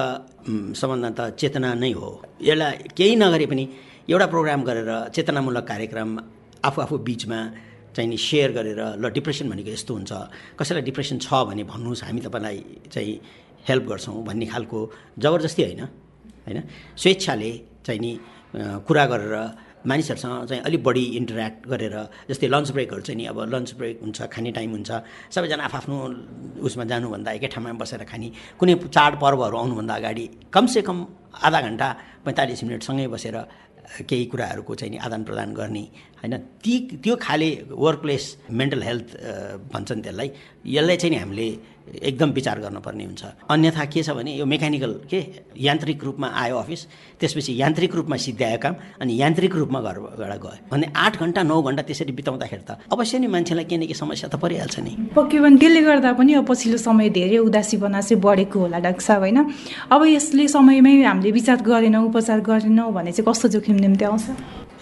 सबभन्दा 0.72 1.10
त 1.12 1.20
चेतना 1.36 1.76
नै 1.76 1.92
हो। 1.92 2.08
यसलाई 2.40 2.96
केही 2.96 3.14
नगरे 3.20 3.46
पनि 3.46 3.64
एउटा 4.10 4.26
प्रोग्राम 4.26 4.60
गरेर 4.66 4.90
चेतनामूलक 5.14 5.64
कार्यक्रम 5.70 6.10
आफू 6.66 6.78
आफू 6.82 6.94
बिचमा 6.98 7.38
चाहिँ 7.94 8.08
नि 8.10 8.18
सेयर 8.18 8.50
गरेर 8.58 8.80
ल 8.98 9.04
डिप्रेसन 9.06 9.46
भनेको 9.46 9.70
यस्तो 9.70 9.92
हुन्छ। 9.94 10.12
कसैलाई 10.58 10.82
डिप्रेसन 10.82 11.18
छ 11.22 11.30
भने 11.46 11.62
भन्नुहोस् 11.62 12.02
हामी 12.10 12.20
तपाईँलाई 12.26 12.58
चाहिँ 12.90 13.14
हेल्प 13.70 13.84
गर्छौँ 13.86 14.18
भन्ने 14.26 14.46
खालको 14.50 14.78
जबरजस्ती 15.14 15.62
होइन 15.62 15.82
होइन? 16.42 16.58
स्वेच्छाले 16.98 17.50
चाहिँ 17.86 18.00
नि 18.02 18.12
कुरा 18.82 19.04
गरेर 19.12 19.34
मानिसहरूसँग 19.86 20.46
चाहिँ 20.46 20.62
अलिक 20.62 20.82
बढी 20.84 21.04
इन्टरेक्ट 21.16 21.66
गरेर 21.68 21.96
जस्तै 22.28 22.48
लन्च 22.48 22.70
ब्रेकहरू 22.70 23.02
चाहिँ 23.02 23.16
नि 23.16 23.24
अब 23.26 23.38
लन्च 23.48 23.74
ब्रेक 23.78 24.00
हुन्छ 24.02 24.18
खाने 24.28 24.50
टाइम 24.52 24.70
हुन्छ 24.70 24.90
सबैजना 25.30 25.64
आफ्नो 25.68 25.96
उसमा 26.60 26.84
जानुभन्दा 26.84 27.30
एकै 27.32 27.48
ठाउँमा 27.48 27.72
बसेर 27.80 28.04
खाने 28.04 28.28
कुनै 28.60 28.74
चाडपर्वहरू 28.86 29.56
आउनुभन्दा 29.56 29.94
अगाडि 29.94 30.24
कमसेकम 30.52 30.98
आधा 31.38 31.60
घन्टा 31.60 31.88
पैँतालिस 32.24 32.64
मिनटसँगै 32.64 33.06
बसेर 33.08 33.36
केही 34.00 34.24
कुराहरूको 34.26 34.74
चाहिँ 34.74 34.90
नि 34.92 34.98
आदान 34.98 35.22
प्रदान 35.24 35.54
गर्ने 35.54 35.84
होइन? 36.20 36.36
ती 36.62 36.72
त्यो 37.02 37.16
खाले 37.16 37.50
वर्क 37.68 38.00
प्लेस 38.00 38.24
मेन्टल 38.50 38.82
हेल्थ 38.82 39.08
भन्छन् 39.72 40.02
त्यसलाई 40.02 40.28
यसलाई 40.66 40.96
चाहिँ 40.96 41.10
नि 41.10 41.18
हामीले 41.18 41.48
एकदम 41.90 42.30
विचार 42.30 42.58
गर्नुपर्ने 42.60 43.04
हुन्छ। 43.04 43.24
अन्यथा 43.50 43.84
के 43.84 44.02
छ 44.02 44.10
भने 44.14 44.30
यो 44.36 44.46
मेकानिकल 44.46 44.92
के 45.10 45.20
यान्त्रिक 45.58 46.04
रूपमा 46.04 46.28
आयो 46.34 46.56
अफिस 46.56 46.80
त्यसपछि 47.20 47.52
यान्त्रिक 47.60 47.94
रूपमा 47.94 48.16
सिद्ध्यायो 48.16 48.58
काम 48.62 48.74
अनि 49.00 49.12
यान्त्रिक 49.20 49.54
रूपमा 49.54 49.80
घरबाट 49.80 50.38
गयो। 50.40 50.56
भने 50.70 50.86
आठ 50.94 51.18
घन्टा 51.18 51.42
नौ 51.42 51.60
घन्टा 51.62 51.82
त्यसरी 51.82 52.12
बिताउँदाखेरि 52.12 52.62
त 52.68 52.70
अवश्य 52.92 53.18
नै 53.18 53.26
मान्छेलाई 53.26 53.64
केही 53.64 53.78
न 53.78 53.84
केही 53.90 53.98
समस्या 53.98 54.28
त 54.30 54.38
परिहाल्छ 54.38 54.78
नि। 54.80 54.92
पक्कै 55.16 55.38
पनि 55.40 55.56
त्यसले 55.58 55.80
गर्दा 55.82 56.12
पनि 56.14 56.32
अब 56.38 56.44
पछिल्लो 56.46 56.78
समय 56.78 57.08
धेरै 57.10 57.38
उदासीपना 57.48 58.00
चाहिँ 58.00 58.22
बढेको 58.22 58.58
होला 58.60 58.78
डाक्टर 58.78 59.02
साहब 59.02 59.20
होइन? 59.20 59.38
अब 59.90 60.00
यसले 60.06 60.48
समयमै 60.48 60.94
हामीले 61.02 61.30
विचार 61.30 61.58
गरेनौँ 61.66 62.04
उपचार 62.06 62.40
गरेनौँ 62.40 62.92
भने 62.92 63.12
चाहिँ 63.12 63.26
कस्तो 63.26 63.48
जोखिम 63.54 63.76
निम्ति 63.84 64.04
आउँछ 64.04 64.24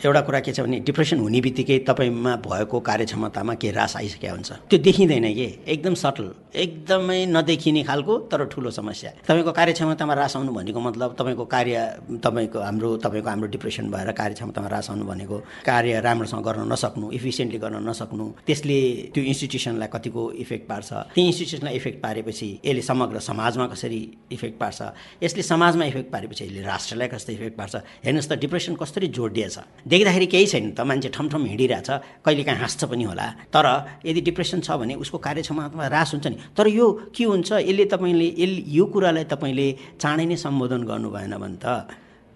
एउटा 0.04 0.20
कुरा 0.20 0.40
के 0.40 0.52
छ 0.52 0.60
भने 0.60 0.78
डिप्रेसन 0.86 1.18
हुने 1.18 1.40
बित्तिकै 1.40 1.78
तपाईँमा 1.88 2.36
भएको 2.46 2.80
कार्यक्षमतामा 2.80 3.54
के 3.58 3.70
रास 3.70 3.96
आइसकेको 3.96 4.34
हुन्छ। 4.34 4.50
त्यो 4.70 4.78
देखिँदैन 4.78 5.26
कि? 5.34 5.48
एकदम 5.66 5.94
सटल 5.94 6.26
एकदमै 6.54 7.26
नदेखिने 7.26 7.82
खालको 7.82 8.18
तर 8.30 8.44
ठुलो 8.46 8.70
समस्या। 8.70 9.10
तपाईँको 9.26 9.52
कार्यक्षमतामा 9.52 10.14
रास 10.14 10.36
आउनु 10.36 10.52
भनेको 10.54 10.80
मतलब 10.80 11.16
तपाईँको 11.18 11.44
कार्य 11.44 11.76
तपाईँको 12.22 12.58
हाम्रो 12.58 12.96
तपाईँको 13.02 13.28
हाम्रो 13.28 13.48
डिप्रेसन 13.50 13.90
भएर 13.90 14.10
कार्यक्षमतामा 14.14 14.68
रास 14.68 14.90
आउनु 14.90 15.04
भनेको 15.04 15.36
कार्य 15.66 16.00
राम्रोसँग 16.00 16.44
गर्न 16.46 16.72
नसक्नु 16.72 17.10
इफिसियन्टली 17.18 17.58
गर्न 17.58 17.82
नसक्नु 17.88 18.24
त्यसले 18.46 18.78
त्यो 19.14 19.22
इन्स्टिट्युसनलाई 19.24 19.88
कतिको 19.92 20.22
इफेक्ट 20.46 20.64
पार्छ। 20.68 20.90
त्यो 21.14 21.24
इन्स्टिट्युसनलाई 21.26 21.74
इफेक्ट 21.74 21.98
पारेपछि 22.02 22.48
यसले 22.64 22.82
समग्र 22.82 23.18
समाजमा 23.18 23.66
कसरी 23.66 24.00
इफेक्ट 24.32 24.56
पार्छ? 24.62 24.78
यसले 25.22 25.42
समाजमा 25.42 25.84
इफेक्ट 25.84 26.10
पारेपछि 26.12 26.44
यसले 26.44 26.62
राष्ट्रलाई 26.62 27.08
कस्तो 27.08 27.32
इफेक्ट 27.32 27.56
पार्छ? 27.58 27.74
हेर्नुहोस् 28.06 28.28
त 28.30 28.32
डिप्रेसन 28.38 28.74
कसरी 28.78 29.06
जोडिएछ 29.18 29.58
देख्दाखेरि 29.88 30.26
केही 30.32 30.46
छैन 30.46 30.64
त 30.76 30.80
मान्छे 30.84 31.08
ठमठम 31.16 31.42
हिँडिरहेछ 31.48 31.88
कहिले 32.24 32.42
काहीँ 32.44 32.60
हाँस्छ 32.60 32.84
पनि 32.92 33.04
होला। 33.08 33.26
तर 33.48 33.66
यदि 34.04 34.20
डिप्रेसन 34.28 34.60
छ 34.60 34.76
भने 34.76 34.94
उसको 35.00 35.18
कार्यक्षमतामा 35.18 35.86
रास 35.88 36.12
हुन्छ 36.14 36.26
नि। 36.28 36.36
तर 36.56 36.66
यो 36.68 36.86
के 37.16 37.24
हुन्छ 37.24 37.52
यसले 37.64 37.84
तपाईँले 37.92 38.28
यसले 38.36 38.62
यो 38.68 38.84
कुरालाई 38.92 39.24
तपाईँले 39.32 39.66
चाँडै 39.96 40.24
नै 40.28 40.36
सम्बोधन 40.36 40.82
गर्नु 40.84 41.08
भएन 41.10 41.34
भने 41.40 41.56
त 41.64 41.66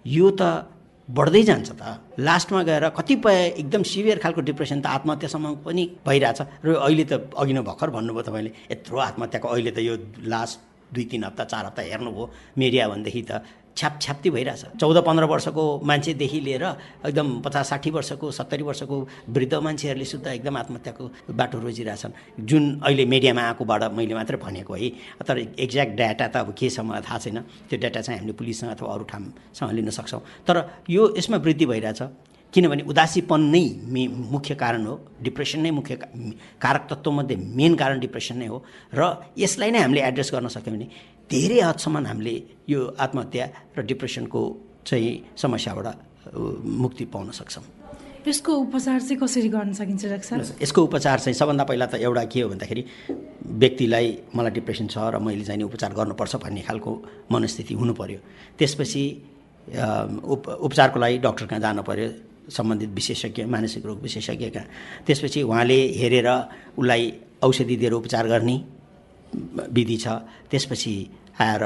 यो 0.05 0.27
त 0.33 0.41
बढ्दै 1.03 1.43
जान्छ 1.43 1.69
त। 1.75 1.83
लास्टमा 2.19 2.61
गएर 2.63 2.85
कतिपय 2.97 3.37
एकदम 3.59 3.83
सिभियर 3.83 4.17
खालको 4.23 4.41
डिप्रेसन 4.49 4.79
त 4.81 4.87
आत्महत्यासम्म 4.87 5.67
पनि 5.67 5.83
भइरहेछ। 6.07 6.39
र 6.63 6.67
अहिले 6.79 7.03
त 7.05 7.13
अघि 7.35 7.53
नै 7.53 7.61
भर्खर 7.69 7.89
भन्नुभयो 7.91 8.23
तपाईँले 8.23 8.51
यत्रो 8.71 8.97
आत्महत्याको 8.97 9.47
अहिले 9.47 9.71
त 9.71 9.79
यो 9.83 9.95
लास्ट 10.31 10.72
दुई 10.93 11.05
तिन 11.11 11.23
हप्ता 11.23 11.43
चार 11.43 11.65
हप्ता 11.65 11.81
हेर्नुभयो 11.81 12.29
मिडिया 12.57 12.87
भनेदेखि 12.89 13.21
त 13.29 13.41
छ्याप 13.73 13.97
छ्याप्ती 14.01 14.29
भइरहेछ। 14.29 14.77
चौध 14.77 14.97
पन्ध्र 15.01 15.25
वर्षको 15.25 15.63
मान्छेदेखि 15.81 16.39
लिएर 16.45 16.63
एकदम 17.09 17.27
पचास 17.41 17.69
साठी 17.69 17.89
वर्षको 17.89 18.29
सत्तरी 18.31 18.63
वर्षको 18.63 18.97
वृद्ध 19.33 19.53
मान्छेहरूले 19.65 20.05
सुद्धा 20.05 20.31
एकदम 20.31 20.57
आत्महत्याको 20.57 21.03
बाटो 21.33 21.57
रोजिरहेछन्। 21.59 22.45
जुन 22.45 22.63
अहिले 22.85 23.05
मिडियामा 23.09 23.41
आएकोबाट 23.41 23.83
मैले 23.97 24.13
मात्रै 24.13 24.37
भनेको 24.37 24.73
है 24.77 24.89
तर 25.25 25.37
एक्ज्याक्ट 25.57 25.93
डाटा 25.97 26.27
त 26.29 26.35
अब 26.45 26.53
के 26.53 26.69
छ 26.69 26.85
मलाई 26.85 27.01
थाहा 27.01 27.17
छैन। 27.17 27.37
त्यो 27.65 27.77
डाटा 27.81 28.01
चाहिँ 28.05 28.19
हामीले 28.21 28.37
पुलिससँग 28.37 28.77
अथवा 28.77 28.93
अरू 28.93 29.03
ठाउँसँग 29.09 29.71
लिन 29.73 29.89
सक्छौँ। 29.89 30.21
तर 30.45 30.85
यो 30.93 31.01
यसमा 31.17 31.37
वृद्धि 31.41 31.65
भइरहेछ। 31.65 32.01
किनभने 32.53 32.83
उदासीपन 32.91 33.41
नै 33.53 33.63
मे 33.93 34.01
मुख्य 34.33 34.55
कारण 34.63 34.85
हो 34.85 34.95
डिप्रेसन 35.25 35.59
नै 35.65 35.71
मुख्य 35.79 35.95
कारक 36.63 36.83
तत्त्वमध्ये 36.89 37.35
मेन 37.59 37.75
कारण 37.81 37.99
डिप्रेसन 38.05 38.37
नै 38.37 38.47
हो 38.53 38.57
र 38.93 39.01
यसलाई 39.43 39.71
नै 39.73 39.79
हामीले 39.85 40.01
एड्रेस 40.09 40.29
गर्न 40.33 40.47
सक्यौँ 40.55 40.75
भने 40.75 40.87
धेरै 41.33 41.59
हदसम्म 41.69 42.05
हामीले 42.07 42.35
यो 42.69 42.79
आत्महत्या 43.05 43.45
र 43.77 43.79
डिप्रेसनको 43.91 44.41
चाहिँ 44.85 45.13
समस्याबाट 45.43 45.87
मुक्ति 46.83 47.05
पाउन 47.13 47.31
सक्छौँ। 47.39 47.65
यसको 48.27 48.51
उपचार 48.55 48.99
चाहिँ 49.01 49.17
कसरी 49.19 49.49
गर्न 49.49 49.73
सकिन्छ 49.79 50.05
डाक्टर 50.05 50.63
यसको 50.63 50.79
उपचार 50.83 51.19
चाहिँ 51.19 51.35
सबभन्दा 51.39 51.63
पहिला 51.69 51.85
त 51.91 51.95
एउटा 52.05 52.23
के 52.31 52.41
हो 52.41 52.49
भन्दाखेरि 52.49 52.83
व्यक्तिलाई 53.63 54.07
मलाई 54.35 54.51
डिप्रेसन 54.57 54.87
छ 54.93 54.97
र 55.11 55.19
मैले 55.19 55.43
चाहिँ 55.43 55.63
उपचार 55.63 55.91
गर्नुपर्छ 55.99 56.35
भन्ने 56.45 56.61
खालको 56.69 56.91
मनस्थिति 57.33 57.73
हुनु 57.81 57.93
पऱ्यो 57.99 58.19
त्यसपछि 58.59 59.03
उप 60.33 60.43
उपचारको 60.67 60.99
लागि 60.99 61.17
डक्टर 61.25 61.45
कहाँ 61.51 61.61
जानु 61.65 61.83
पऱ्यो 61.89 62.07
सम्बन्धित 62.49 62.89
विशेषज्ञ 62.89 63.45
मानसिक 63.45 63.85
रोग 63.85 64.01
विशेषज्ञ 64.01 64.49
कहाँ 64.49 64.67
त्यसपछि 65.07 65.41
उहाँले 65.41 65.79
हेरेर 65.99 66.29
उसलाई 66.77 67.13
औषधि 67.43 67.75
दिएर 67.75 67.93
उपचार 67.93 68.27
गर्ने 68.27 68.55
विधि 69.71 69.97
छ। 69.97 70.07
त्यसपछि 70.51 70.93
आएर 71.39 71.63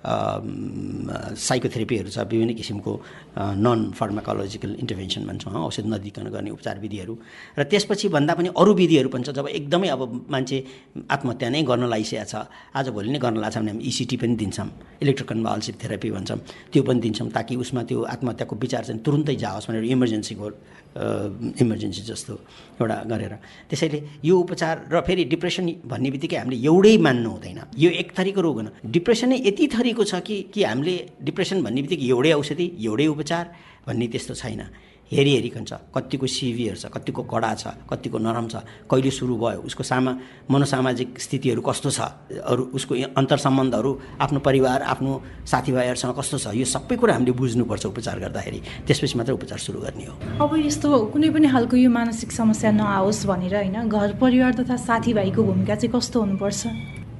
साइकोथेरापीहरू 0.00 2.08
छ 2.08 2.18
विभिन्न 2.24 2.54
किसिमको 2.56 2.92
नन 3.36 3.90
फार्माकोलोजिकल 3.98 4.74
इन्टरभेन्सन 4.80 5.26
भन्छौँ 5.28 5.60
औषध 5.60 5.86
नदिकन 5.92 6.26
गर्ने 6.34 6.50
उपचार 6.50 6.78
विधिहरू। 6.80 7.14
र 7.58 7.62
त्यसपछि 7.68 8.08
भन्दा 8.08 8.34
पनि 8.34 8.48
अरू 8.56 8.74
विधिहरू 8.74 9.08
पनि 9.12 9.24
छ 9.24 9.30
जब 9.36 9.48
एकदमै 9.48 9.88
अब 9.88 10.00
मान्छे 10.32 10.64
आत्महत्या 11.10 11.48
नै 11.50 11.62
गर्न 11.68 11.84
लागिसकेको 11.92 12.24
छ 12.32 12.48
आजभोलि 12.80 13.10
नै 13.12 13.18
गर्न 13.20 13.36
लाग्छ 13.44 13.58
भने 13.58 13.70
हामी 13.70 13.84
इसिटी 13.84 14.16
पनि 14.16 14.34
दिन्छौँ 14.40 14.68
इलेक्ट्रोकन्भाल्सिभ 15.04 15.74
थेरापी 15.84 16.10
भन्छौँ 16.16 16.38
त्यो 16.72 16.82
पनि 16.82 17.00
दिन्छौँ 17.00 17.28
ताकि 17.36 17.56
उसमा 17.60 17.82
त्यो 17.84 18.02
आत्महत्याको 18.14 18.56
विचार 18.56 18.84
चाहिँ 18.88 19.02
तुरुन्तै 19.04 19.36
जाओस् 19.36 19.68
भनेर 19.68 19.84
इमर्जेन्सीको 19.84 20.48
इमर्जेन्सी 20.90 22.02
जस्तो 22.02 22.34
एउटा 22.80 22.96
गरेर। 23.06 23.34
त्यसैले 23.70 23.98
यो 24.24 24.34
उपचार 24.34 24.90
र 24.90 25.00
फेरि 25.06 25.24
डिप्रेसन 25.30 25.66
भन्ने 25.86 26.08
बित्तिकै 26.10 26.36
हामीले 26.36 26.58
एउटै 26.66 26.96
मान्नु 26.98 27.30
हुँदैन। 27.30 27.60
यो 27.78 27.90
एक 27.90 28.08
थरीको 28.18 28.40
रोग 28.40 28.56
होइन 28.58 28.68
डिप्रेसन 28.90 29.28
नै 29.30 29.38
यति 29.46 29.64
थरीको 29.70 30.02
छ 30.04 30.18
कि 30.26 30.36
कि 30.50 30.60
हामीले 30.66 30.94
डिप्रेसन 31.22 31.62
भन्ने 31.62 31.80
बित्तिकै 31.86 32.06
एउटै 32.10 32.32
औषधि 32.34 32.66
एउटै 32.82 33.06
उपचार 33.06 33.44
भन्ने 33.86 34.06
त्यस्तो 34.10 34.34
छैन। 34.34 34.62
हेरी 35.10 35.30
हेरिकन 35.34 35.64
छ 35.64 35.72
कतिको 35.90 36.26
सिभियर 36.26 36.76
छ 36.76 36.86
कतिको 36.86 37.22
कडा 37.26 37.54
छ 37.54 37.74
कतिको 37.90 38.18
नरम 38.18 38.46
छ। 38.46 38.62
कहिले 38.86 39.10
सुरु 39.10 39.34
भयो? 39.36 39.60
उसको 39.66 39.82
सामा 39.82 40.12
मनोसामाजिक 40.46 41.18
स्थितिहरू 41.18 41.62
कस्तो 41.66 41.90
छ? 41.90 42.00
अरू 42.30 42.62
उसको 42.78 42.94
अन्तर 43.18 43.38
सम्बन्धहरू 43.42 43.90
आफ्नो 44.22 44.38
परिवार 44.38 44.82
आफ्नो 44.86 45.10
साथीभाइहरूसँग 45.50 46.14
कस्तो 46.14 46.38
छ? 46.38 46.46
यो 46.54 46.64
सबै 46.64 46.96
कुरा 46.96 47.14
हामीले 47.14 47.32
बुझ्नुपर्छ 47.34 47.86
उपचार 47.90 48.18
गर्दाखेरि। 48.22 48.60
त्यसपछि 48.86 49.18
मात्रै 49.18 49.34
उपचार 49.34 49.58
सुरु 49.58 49.78
गर्ने 49.82 50.04
हो। 50.06 50.14
अब 50.46 50.50
यस्तो 50.62 50.88
कुनै 51.10 51.28
पनि 51.34 51.48
खालको 51.50 51.76
यो 51.76 51.90
मानसिक 51.90 52.30
समस्या 52.30 52.70
नआओस् 52.70 53.26
भनेर 53.26 53.54
होइन 53.66 53.90
घर 53.90 54.14
परिवार 54.14 54.62
तथा 54.62 54.76
साथीभाइको 54.78 55.42
भूमिका 55.42 55.74
चाहिँ 55.74 55.90
कस्तो 55.90 56.16
हुनुपर्छ? 56.22 56.62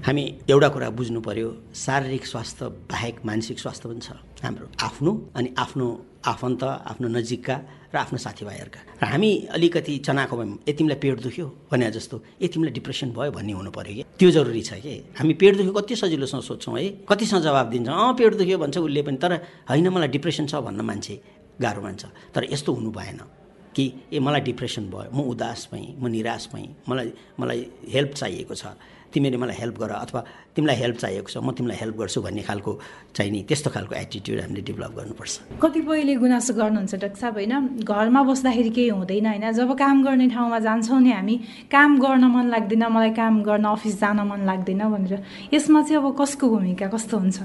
हामी 0.07 0.25
एउटा 0.47 0.69
कुरा 0.75 0.89
बुझ्नु 0.95 1.21
पऱ्यो 1.21 1.49
शारीरिक 1.75 2.25
स्वास्थ्य 2.27 2.65
बाहेक 2.87 3.15
मानसिक 3.27 3.59
स्वास्थ्य 3.59 3.89
पनि 3.89 4.01
छ। 4.01 4.15
हाम्रो 4.47 4.67
आफ्नो 4.79 5.13
अनि 5.37 5.49
आफ्नो 5.59 5.87
आफन्त 6.33 6.63
आफ्नो 6.63 7.09
नजिकका 7.09 7.57
र 7.91 7.97
आफ्नो 7.99 8.19
साथीभाइहरूका। 8.19 8.81
र 9.03 9.05
हामी 9.05 9.31
अलिकति 9.51 9.99
चनाएको 10.07 10.37
भयौँ 10.37 10.59
ए 10.63 10.73
तिमीलाई 10.73 10.99
पेट 11.03 11.19
दुख्यो 11.27 11.47
भने 11.71 11.91
जस्तो 11.91 12.17
ए 12.39 12.47
तिमीलाई 12.47 12.73
डिप्रेसन 12.79 13.11
भयो 13.11 13.31
भन्ने 13.35 13.53
हुनु 13.53 13.71
पऱ्यो 13.75 13.95
कि? 13.95 14.03
त्यो 14.19 14.31
जरुरी 14.31 14.63
छ 14.63 14.79
कि? 14.79 14.95
हामी 15.19 15.35
पेट 15.35 15.57
दुख्यो 15.59 15.73
कति 15.75 15.95
सजिलोसँग 15.97 16.43
सोध्छौँ 16.43 16.79
है? 16.79 16.89
कतिसँग 17.11 17.43
जवाब 17.43 17.67
दिन्छौँ 17.71 17.99
अँ 17.99 18.15
पेट 18.15 18.35
दुख्यो 18.39 18.59
भन्छ 18.63 18.79
उसले 18.79 19.03
पनि। 19.03 19.17
तर 19.19 19.33
होइन 19.71 19.89
मलाई 19.91 20.09
डिप्रेसन 20.15 20.47
छ 20.47 20.63
भन्न 20.63 20.81
मान्छे 20.87 21.15
गाह्रो 21.59 21.83
मान्छ। 21.83 22.03
तर 22.35 22.47
यस्तो 22.53 22.73
हुनु 22.73 22.91
भएन 22.95 23.21
कि 23.75 23.85
ए 24.13 24.19
मलाई 24.19 24.41
डिप्रेसन 24.47 24.87
भयो 24.91 25.11
म 25.11 25.27
उदास 25.27 25.69
भएँ 25.75 25.99
म 25.99 26.07
निराश 26.15 26.49
भएँ 26.55 26.69
मलाई 26.89 27.13
मलाई 27.41 27.61
हेल्प 27.91 28.15
चाहिएको 28.15 28.55
छ। 28.55 28.79
तिमीले 29.11 29.37
मलाई 29.43 29.57
हेल्प 29.59 29.77
गर 29.83 29.91
अथवा 29.91 30.21
तिमीलाई 30.57 30.76
हेल्प 30.76 30.97
चाहिएको 30.97 31.28
छ 31.30 31.37
म 31.38 31.50
तिमीलाई 31.54 31.78
हेल्प 31.80 31.97
गर्छु 32.00 32.21
भन्ने 32.21 32.42
खालको 32.42 32.73
चाहिँ 33.14 33.30
नि 33.30 33.40
त्यस्तो 33.49 33.71
खालको 33.71 33.95
एटिट्युड 33.95 34.40
हामीले 34.40 34.62
डेभलप 34.66 34.92
गर्नुपर्छ। 34.99 35.35
कतिपयले 35.62 36.14
गुनासो 36.23 36.52
गर्नुहुन्छ 36.54 36.95
डाक्टर 36.95 37.21
साहब 37.21 37.35
होइन 37.38 37.54
घरमा 37.87 38.21
बस्दाखेरि 38.23 38.71
केही 38.71 38.88
हुँदैन 38.90 39.26
होइन। 39.26 39.47
जब 39.52 39.71
काम 39.78 39.97
गर्ने 40.04 40.26
ठाउँमा 40.35 40.59
जान्छौँ 40.59 41.00
नि 41.00 41.11
हामी 41.11 41.37
काम 41.71 41.90
गर्न 41.99 42.25
मन 42.35 42.47
लाग्दैन 42.50 42.85
मलाई 42.90 43.11
काम 43.14 43.42
गर्न 43.42 43.64
अफिस 43.71 43.95
जान 44.00 44.21
मन 44.26 44.40
लाग्दैन 44.47 44.83
भनेर। 44.90 45.14
यसमा 45.54 45.80
चाहिँ 45.83 46.02
अब 46.02 46.07
कसको 46.19 46.49
भूमिका 46.50 46.87
कस्तो 46.90 47.16
हुन्छ? 47.19 47.38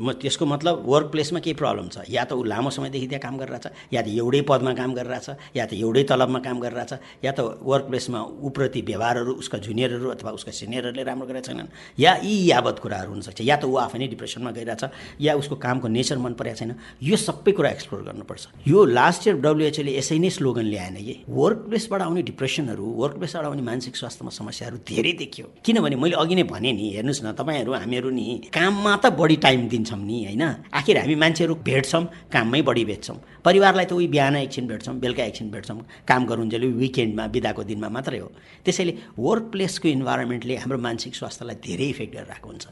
म 0.00 0.12
त्यसको 0.20 0.44
मतलब 0.46 0.84
वर्क 0.86 1.06
प्लेसमा 1.10 1.40
केही 1.40 1.56
प्रब्लम 1.56 1.88
छ। 1.88 2.04
या 2.08 2.24
त 2.24 2.32
ऊ 2.36 2.44
लामो 2.44 2.70
समयदेखि 2.70 3.06
त्यहाँ 3.08 3.24
काम 3.24 3.36
गरिरहेछ 3.40 3.66
या 3.92 4.02
त 4.02 4.08
एउटै 4.08 4.40
पदमा 4.44 4.72
काम 4.76 4.92
गरिरहेछ 4.94 5.56
या 5.56 5.64
त 5.64 5.72
एउटै 5.74 6.02
तलबमा 6.12 6.40
काम 6.44 6.60
गरिरहेछ 6.60 6.92
या 7.24 7.32
त 7.32 7.40
वर्क 7.64 7.84
प्लेसमा 7.88 8.20
उप्रति 8.44 8.80
व्यवहारहरू 8.84 9.32
उसका 9.40 9.58
जुनियरहरू 9.58 10.08
अथवा 10.10 10.30
उसका 10.36 10.52
सिनियरहरूले 10.52 11.02
राम्रो 11.02 11.26
गरेका 11.26 11.46
छैनन् 11.48 11.72
या 11.98 12.12
यी 12.22 12.49
यावत 12.50 12.78
कुराहरू 12.82 13.10
हुनसक्छ। 13.14 13.40
या 13.40 13.56
त 13.56 13.64
ऊ 13.64 13.74
आफै 13.86 13.98
नै 13.98 14.06
डिप्रेसनमा 14.14 14.50
गइरहेछ 14.50 14.82
या 15.20 15.32
उसको 15.40 15.54
कामको 15.56 15.88
नेचर 15.88 16.18
मन 16.18 16.32
परेको 16.34 16.56
छैन। 16.58 16.72
यो 17.02 17.16
सबै 17.16 17.52
कुरा 17.52 17.70
एक्सप्लोर 17.70 18.02
गर्नुपर्छ। 18.08 18.42
यो 18.66 18.78
लास्ट 18.84 19.20
इयर 19.26 19.36
डब्लुएचओले 19.40 19.92
यसै 19.98 20.18
नै 20.18 20.30
स्लोगन 20.30 20.66
ल्याएन 20.72 20.96
कि 21.06 21.14
वर्क 21.28 21.58
प्लेसबाट 21.68 22.00
आउने 22.02 22.22
डिप्रेसनहरू 22.30 22.84
वर्क 23.02 23.14
प्लेसबाट 23.20 23.44
आउने 23.44 23.62
मानसिक 23.62 23.96
स्वास्थ्यमा 23.96 24.30
समस्याहरू 24.30 24.76
धेरै 24.88 25.12
देखियो। 25.22 25.46
किनभने 25.64 25.96
मैले 25.96 26.16
अघि 26.22 26.34
नै 26.34 26.44
भने 26.50 26.70
नि 26.72 26.86
हेर्नुहोस् 26.96 27.22
न 27.24 27.32
तपाईँहरू 27.38 27.72
हामीहरू 27.72 28.10
नि 28.10 28.24
काममा 28.50 28.92
त 29.02 29.14
बढी 29.20 29.36
टाइम 29.44 29.68
दिन्छौँ 29.68 30.00
नि 30.00 30.18
होइन? 30.24 30.44
आखिर 30.72 30.96
हामी 30.98 31.14
मान्छेहरू 31.14 31.54
भेट्छौँ 31.68 32.04
काममै 32.32 32.62
बढी 32.62 32.84
भेट्छौँ। 32.84 33.18
परिवारलाई 33.44 33.86
त 33.86 33.92
उही 33.92 34.06
बिहान 34.08 34.36
एकछिन 34.36 34.66
भेट्छौँ 34.68 34.94
बेलुका 35.00 35.24
एकछिन 35.24 35.50
भेट्छौँ 35.50 35.80
काम 36.08 36.22
गरुन्जेल 36.26 36.64
विकेन्डमा 36.76 37.24
बिदाको 37.34 37.62
दिनमा 37.64 37.88
मात्रै 37.88 38.18
हो। 38.20 38.28
त्यसैले 38.64 38.92
वर्क 39.16 39.44
प्लेसको 39.52 39.88
इन्भाइरोमेन्टले 39.88 40.54
हाम्रो 40.60 40.78
मानसिक 40.78 41.14
स्वास्थ्यलाई 41.14 41.56
धेरै 41.64 41.86
इफेक्ट 41.94 42.12
गरिरहेको 42.16 42.48
हुन्छ। 42.48 42.66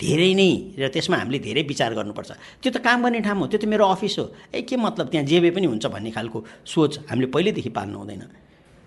धेरै 0.00 0.30
नै 0.34 0.50
र 0.80 0.88
त्यसमा 0.88 1.16
हामीले 1.22 1.38
धेरै 1.38 1.62
विचार 1.68 1.94
गर्नुपर्छ। 1.94 2.30
त्यो 2.62 2.70
त 2.72 2.78
काम 2.82 2.98
गर्ने 3.04 3.20
ठाउँ 3.20 3.38
हो 3.40 3.46
त्यो 3.52 3.58
त 3.60 3.64
मेरो 3.68 3.84
अफिस 3.94 4.14
हो। 4.18 4.24
ए 4.50 4.62
के 4.64 4.74
मतलब 4.76 5.06
त्यहाँ 5.12 5.26
जेबे 5.28 5.50
पनि 5.54 5.66
हुन्छ 5.70 5.86
भन्ने 5.86 6.10
खालको 6.16 6.38
सोच 6.66 6.92
हामीले 7.10 7.28
पहिल्यैदेखि 7.30 7.70
पाल्नु 7.70 7.96
हुँदैन। 8.00 8.22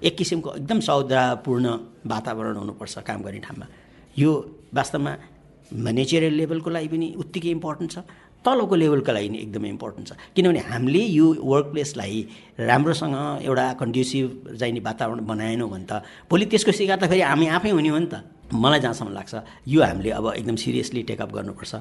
एक 0.03 0.13
किसिमको 0.17 0.49
एकदम 0.61 0.79
सौदापूर्ण 0.83 1.65
वातावरण 2.05 2.55
हुनुपर्छ 2.61 2.95
काम 3.07 3.19
गर्ने 3.23 3.39
ठाउँमा। 3.45 3.65
यो 4.19 4.31
वास्तवमा 4.73 5.11
म्यानेजरियल 5.67 6.33
लेभलको 6.33 6.69
लागि 6.69 6.87
पनि 6.91 7.07
उत्तिकै 7.21 7.49
इम्पोर्टेन्ट 7.55 7.91
छ। 7.91 7.97
तलको 8.47 8.75
लेभलको 8.79 9.11
लागि 9.11 9.29
नि 9.29 9.37
एकदमै 9.43 9.69
इम्पोर्टेन्ट 9.75 10.07
छ। 10.07 10.11
किनभने 10.35 10.59
हामीले 10.71 11.03
यो 11.19 11.27
वर्क 11.51 11.67
प्लेसलाई 11.75 12.15
राम्रोसँग 12.71 13.15
एउटा 13.43 13.65
कन्ड्युसिभ 13.81 14.27
चाहिने 14.59 14.79
वातावरण 14.87 15.19
बनाएनौँ 15.27 15.69
भने 15.69 15.85
त 15.91 16.01
भोलि 16.31 16.45
त्यसको 16.47 16.71
शिकार 16.79 16.97
त 16.97 17.11
फेरि 17.11 17.21
हामी 17.27 17.45
आफै 17.59 17.69
हुने 17.75 17.89
हो 17.91 17.99
नि 17.99 18.07
त। 18.07 18.15
मलाई 18.47 18.79
जहाँसम्म 18.79 19.11
लाग्छ 19.11 19.33
यो 19.67 19.79
हामीले 19.83 20.09
अब 20.15 20.25
एकदम 20.39 20.55
सिरियसली 20.63 21.01
टेकअप 21.03 21.31
गर्नुपर्छ 21.35 21.73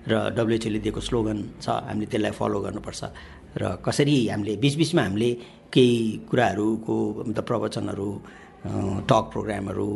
र 0.00 0.12
डब्लुएचओले 0.36 0.78
दिएको 0.84 1.00
स्लोगन 1.00 1.38
छ 1.64 1.68
हामीले 1.88 2.06
त्यसलाई 2.12 2.32
फलो 2.36 2.60
गर्नुपर्छ 2.60 3.00
र 3.56 3.62
कसरी 3.84 4.16
हामीले 4.28 4.56
बिचबिचमा 4.60 5.02
हामीले 5.02 5.30
केही 5.72 5.96
कुराहरूको 6.28 6.96
मतलब 7.28 7.44
प्रवचनहरू 7.48 8.08
टक 9.10 9.24
प्रोग्रामहरू 9.32 9.88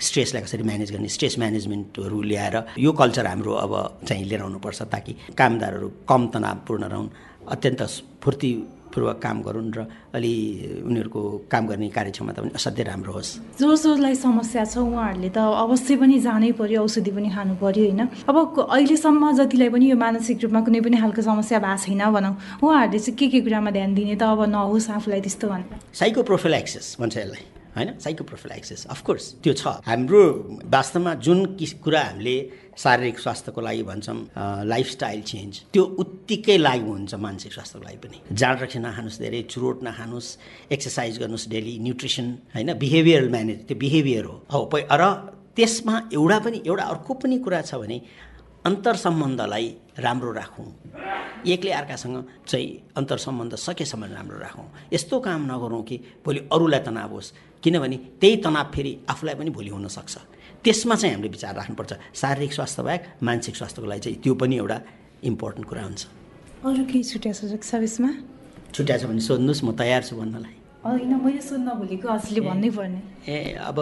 स्ट्रेसलाई 0.00 0.42
कसरी 0.42 0.62
म्यानेज 0.62 0.90
गर्ने 0.92 1.08
स्ट्रेस 1.08 1.38
म्यानेजमेन्टहरू 1.38 2.18
ल्याएर 2.22 2.56
यो 2.78 2.92
कल्चर 2.92 3.26
हाम्रो 3.26 3.52
अब 3.64 3.72
चाहिँ 4.08 4.24
लिएर 4.24 4.42
आउनुपर्छ 4.42 4.82
ताकि 4.92 5.12
कामदारहरू 5.38 5.88
कम 6.08 6.22
तनावपूर्ण 6.34 6.84
रहन् 6.92 7.08
अत्यन्त 7.54 7.82
फुर्तीपूर्वक 8.24 9.18
काम 9.22 9.36
गरून् 9.42 9.70
र 9.76 9.80
अलि 10.16 10.32
उनीहरूको 10.88 11.20
काम 11.52 11.66
गर्ने 11.66 11.88
कार्यक्षमता 11.88 12.42
पनि 12.42 12.50
असाध्यै 12.58 12.84
राम्रो 12.86 13.12
होस्। 13.12 13.30
जो 13.60 13.76
जोलाई 13.76 14.14
समस्या 14.14 14.64
छ 14.64 14.78
उहाँहरूले 14.78 15.30
त 15.30 15.38
अवश्य 15.38 15.96
पनि 16.00 16.18
जानै 16.26 16.50
पर्यो 16.58 16.82
औषधि 16.82 17.10
पनि 17.10 17.28
खानु 17.30 17.54
पर्यो 17.60 17.84
होइन? 17.86 18.02
अब 18.28 18.36
अहिलेसम्म 18.66 19.22
जतिलाई 19.38 19.68
पनि 19.68 19.86
यो 19.90 19.96
मानसिक 19.96 20.36
रूपमा 20.42 20.60
कुनै 20.66 20.80
पनि 20.80 20.96
खालको 20.96 21.22
समस्या 21.22 21.58
भएको 21.60 21.84
छैन 21.84 22.02
भनौँ 22.16 22.34
उहाँहरूले 22.64 22.98
चाहिँ 22.98 23.16
के 23.18 23.26
के 23.28 23.40
कुरामा 23.46 23.70
ध्यान 23.70 23.94
दिने 23.94 24.16
त 24.16 24.22
अब 24.22 24.42
नहोस् 24.48 24.90
आफूलाई 24.96 25.20
त्यस्तो 25.20 25.46
भन्नु 25.48 25.76
साइको 25.94 26.20
एक्सेस 26.60 26.96
भन्छ 27.00 27.16
यसलाई। 27.16 27.59
होइन? 27.76 27.88
साइकोप्रोफिलाइसिस 27.98 28.86
अफकोर्स 28.86 29.24
त्यो 29.42 29.52
छ। 29.52 29.62
हाम्रो 29.86 30.22
वास्तवमा 30.66 31.12
जुन 31.26 31.38
किस 31.58 31.72
कुरा 31.84 32.02
हामीले 32.02 32.36
शारीरिक 32.76 33.18
स्वास्थ्यको 33.18 33.60
लागि 33.60 33.82
भन्छौँ 33.90 34.18
लाइफस्टाइल 34.66 35.20
चेन्ज 35.22 35.52
त्यो 35.72 35.82
उत्तिकै 36.02 36.56
लागु 36.58 36.90
हुन्छ 36.90 37.14
मानसिक 37.14 37.52
स्वास्थ्यको 37.52 37.84
लागि 37.86 37.98
पनि। 38.04 38.16
जाँड 38.32 38.58
रक्सी 38.62 38.78
नखानुहोस् 38.78 39.20
धेरै 39.20 39.42
चुरोट 39.52 39.78
नखानुहोस् 39.84 40.28
एक्सर्साइज 40.72 41.18
गर्नुहोस् 41.18 41.48
डेली 41.50 41.74
न्युट्रिसन 41.86 42.26
होइन? 42.54 42.68
बिहेभियरल 42.78 43.28
म्यानेज 43.30 43.58
त्यो 43.68 43.76
बिहेभियर 43.76 44.24
हो। 44.24 44.36
हो 44.52 44.60
र 44.74 45.04
त्यसमा 45.50 45.94
एउटा 46.14 46.38
पनि 46.38 46.58
एउटा 46.66 46.84
अर्को 46.84 47.14
पनि 47.20 47.36
कुरा 47.44 47.60
छ 47.68 47.74
भने 47.82 47.98
अन्तर 48.66 48.94
सम्बन्धलाई 48.96 49.66
राम्रो 49.98 50.32
राखौँ। 50.32 50.66
एकले 51.46 51.70
अर्कासँग 51.70 52.16
चाहिँ 52.46 52.92
अन्तर 52.96 53.16
सम्बन्ध 53.16 53.54
सकेसम्म 53.56 54.04
राम्रो 54.12 54.38
राखौँ। 54.38 54.68
यस्तो 54.92 55.20
काम 55.20 55.48
नगरौँ 55.48 55.82
कि 55.82 55.96
भोलि 56.24 56.40
अरूलाई 56.52 56.80
तनाव 56.84 57.12
होस्। 57.12 57.32
किनभने 57.64 57.96
त्यही 58.20 58.36
तनाव 58.44 58.66
फेरि 58.74 58.92
आफूलाई 59.08 59.34
पनि 59.34 59.50
भोलि 59.50 59.70
हुनसक्छ। 59.70 60.16
त्यसमा 60.64 60.94
चाहिँ 60.94 61.14
हामीले 61.14 61.28
विचार 61.30 61.54
राख्नुपर्छ। 61.56 61.92
शारीरिक 62.14 62.52
स्वास्थ्य 62.52 62.82
बाहेक 62.82 63.02
मानसिक 63.22 63.56
स्वास्थ्यको 63.56 63.88
लागि 63.88 64.00
चाहिँ 64.00 64.18
त्यो 64.20 64.34
पनि 64.36 64.56
एउटा 64.56 64.78
इम्पोर्टेन्ट 65.24 65.66
कुरा 65.68 65.82
हुन्छ। 65.82 66.02
अरू 66.64 66.84
केही 66.84 67.04
छुट्या 67.04 67.32
छ 67.32 67.48
यसमा 67.80 68.10
छुट्या 68.76 68.96
छ 69.00 69.04
भने 69.08 69.20
सोध्नुहोस् 69.24 69.64
म 69.64 69.72
तयार 69.72 70.02
छु 70.04 70.16
भन्नलाई। 70.20 70.56
होइन 70.84 71.12
मैले 71.16 71.40
सोध्न 71.40 71.68
भोलिको 71.80 72.08
हजुरले 72.08 72.40
भन्नै 72.40 72.70
पर्ने। 72.76 73.00
ए 73.24 73.56
अब 73.56 73.76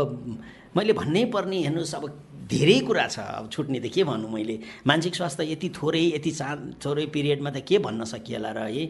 मैले 0.76 0.92
भन्नै 0.94 1.24
पर्ने 1.34 1.56
हेर्नुहोस् 1.66 1.94
अब 1.94 2.04
धेरै 2.48 2.78
कुरा 2.88 3.06
छ। 3.08 3.18
अब 3.18 3.48
छुट्ने 3.52 3.78
त 3.80 3.86
के 3.92 4.04
भन्नु 4.08 4.28
मैले? 4.28 4.56
मानसिक 4.88 5.14
स्वास्थ्य 5.14 5.52
यति 5.52 5.68
थोरै 5.76 6.04
यति 6.16 6.30
चा 6.32 6.48
थोरै 6.80 7.06
पिरियडमा 7.12 7.50
त 7.50 7.60
के 7.60 7.78
भन्न 7.78 8.04
सकिएला 8.04 8.50
र 8.56 8.58
है? 8.72 8.84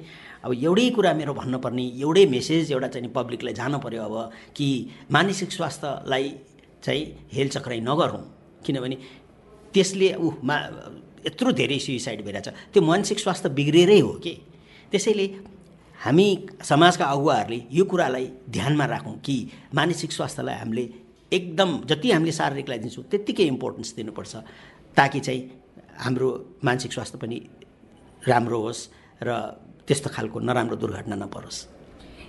अब 0.45 0.53
एउटै 0.55 0.89
कुरा 0.95 1.13
मेरो 1.19 1.35
भन्नुपर्ने 1.35 1.85
एउटै 1.99 2.25
मेसेज 2.31 2.73
एउटा 2.73 2.89
चाहिँ 2.95 3.11
पब्लिकलाई 3.11 3.55
जानु 3.59 3.79
पऱ्यो 3.83 4.03
अब 4.03 4.15
कि 4.55 4.69
मानसिक 5.11 5.51
स्वास्थ्यलाई 5.53 6.25
चाहिँ 6.85 7.05
हेलचक्राइ 7.35 7.81
नगरौँ। 7.83 8.23
किनभने 8.63 8.97
त्यसले 9.75 10.15
ऊ 10.15 10.31
मा 10.45 10.57
यत्रो 11.27 11.53
धेरै 11.53 11.79
सुइसाइड 11.79 12.23
भइरहेछ। 12.25 12.49
त्यो 12.73 12.83
मानसिक 12.83 13.19
स्वास्थ्य 13.19 13.49
बिग्रेरै 13.59 13.99
हो 14.01 14.13
कि? 14.23 14.35
त्यसैले 14.93 15.27
हामी 15.99 16.27
समाजका 16.63 17.05
अगुवाहरूले 17.05 17.59
यो 17.75 17.85
कुरालाई 17.91 18.27
ध्यानमा 18.55 18.85
राखौँ 18.87 19.19
कि 19.19 19.37
मानसिक 19.75 20.13
स्वास्थ्यलाई 20.13 20.57
हामीले 20.63 20.85
एकदम 21.33 21.71
जति 21.89 22.11
हामीले 22.11 22.33
शारीरिकलाई 22.33 22.79
दिन्छौँ 22.79 23.05
त्यत्तिकै 23.11 23.45
इम्पोर्टेन्स 23.55 23.95
दिनुपर्छ 23.97 24.35
ताकि 24.97 25.21
चाहिँ 25.21 25.43
हाम्रो 26.05 26.29
मानसिक 26.65 26.93
स्वास्थ्य 26.93 27.19
पनि 27.19 27.39
राम्रो 28.23 28.59
होस् 28.61 28.83
र 29.23 29.29
त्यस्तो 29.87 30.09
खालको 30.15 30.41
नराम्रो 30.41 30.77
दुर्घटना 30.77 31.17
नपरोस्। 31.17 31.59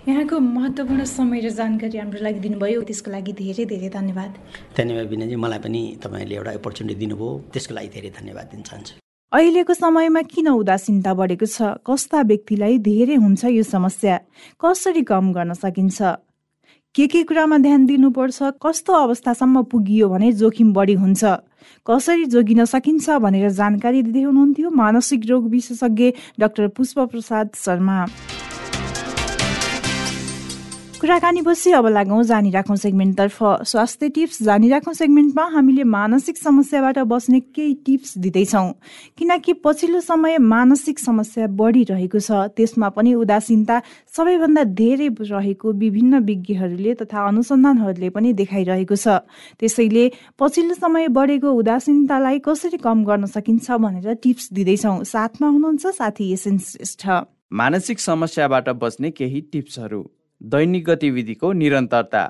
यहाँको 0.07 0.39
महत्त्वपूर्ण 0.39 1.03
समय 1.05 1.39
र 1.39 1.49
जानकारी 1.59 1.97
हाम्रो 1.97 2.19
लागि 2.23 2.39
दिनुभयो 2.39 2.81
त्यसको 2.87 3.11
लागि 3.11 3.33
धेरै 3.39 3.65
धेरै 3.65 3.89
धन्यवाद। 3.89 4.31
धन्यवाद 4.77 5.07
विनयजी 5.09 5.35
मलाई 5.35 5.59
पनि 5.59 5.81
तपाईँले 6.03 6.35
एउटा 6.35 6.51
अपर्च्युनिटी 6.59 6.99
दिनुभयो 6.99 7.29
त्यसको 7.53 7.73
लागि 7.75 7.89
धेरै 7.95 8.09
धन्यवाद 8.19 8.47
दिन 8.51 8.61
चाहन्छु। 8.67 8.93
अहिलेको 9.31 9.73
समयमा 9.73 10.21
किन 10.31 10.47
उदासीनता 10.49 11.13
बढेको 11.13 11.45
छ? 11.45 11.57
कस्ता 11.85 12.19
व्यक्तिलाई 12.31 12.77
धेरै 12.79 13.15
हुन्छ 13.15 13.43
यो 13.53 13.63
समस्या? 13.63 14.15
कसरी 14.57 15.03
कम 15.05 15.25
गर्न 15.33 15.53
सकिन्छ? 15.53 15.99
के 16.95 17.05
के 17.07 17.21
कुरामा 17.23 17.57
ध्यान 17.57 17.85
दिनुपर्छ? 17.85 18.39
कस्तो 18.57 18.93
अवस्थासम्म 18.93 19.61
पुगियो 19.69 20.09
भने 20.09 20.31
जोखिम 20.31 20.73
बढी 20.73 20.93
हुन्छ? 20.93 21.23
कसरी 21.85 22.25
जोगिन 22.25 22.65
सकिन्छ 22.65 23.09
भनेर 23.21 23.49
जानकारी 23.53 24.01
दिँदै 24.03 24.21
हुनुहुन्थ्यो 24.25 24.69
मानसिक 24.73 25.21
रोग 25.29 25.49
विशेषज्ञ 25.49 26.11
डाक्टर 26.39 26.67
पुष्प 26.73 26.99
प्रसाद 27.13 27.49
शर्मा। 27.55 27.97
कुराकानी 30.99 31.41
पछि 31.41 31.71
अब 31.71 31.85
लागौँ 31.87 32.23
जानिराखौँ 32.23 32.75
सेगमेन्टतर्फ। 32.75 33.37
स्वास्थ्य 33.63 34.07
टिप्स 34.09 34.41
जानिराखौँ 34.43 34.93
सेगमेन्टमा 34.93 35.45
हामीले 35.47 35.83
मानसिक 35.87 36.37
समस्याबाट 36.37 36.97
बस्ने 37.07 37.39
केही 37.39 37.73
टिप्स 37.85 38.17
दिँदैछौँ। 38.17 38.73
किनकि 39.17 39.53
पछिल्लो 39.63 39.99
समय 40.01 40.37
मानसिक 40.43 40.99
समस्या 40.99 41.47
बढिरहेको 41.55 42.19
छ। 42.19 42.51
त्यसमा 42.51 42.89
पनि 42.91 43.13
उदासीनता 43.15 43.81
सबैभन्दा 44.11 44.63
धेरै 44.75 45.07
रहेको 45.23 45.71
विभिन्न 45.71 46.19
विज्ञहरूले 46.19 46.93
तथा 46.99 47.27
अनुसन्धानहरूले 47.27 48.09
पनि 48.11 48.33
देखाइरहेको 48.35 48.95
छ। 48.95 49.23
त्यसैले 49.55 50.05
पछिल्लो 50.35 50.75
समय 50.75 51.07
बढेको 51.15 51.47
उदासीनतालाई 51.47 52.39
कसरी 52.43 52.77
कम 52.77 53.03
गर्न 53.07 53.25
सकिन्छ 53.31 53.71
भनेर 53.71 54.19
टिप्स 54.19 54.51
दिँदैछौँ। 54.51 55.03
साथमा 55.07 55.47
हुनुहुन्छ 55.47 55.95
साथी 55.95 56.31
एसएन 56.33 56.57
श्रेष्ठ। 56.59 57.07
मानसिक 57.55 57.99
समस्याबाट 57.99 58.69
बच्ने 58.75 59.11
केही 59.11 59.41
टिप्सहरू। 59.47 60.03
दैनिक 60.41 60.85
गतिविधिको 60.85 61.51
निरन्तरता। 61.51 62.23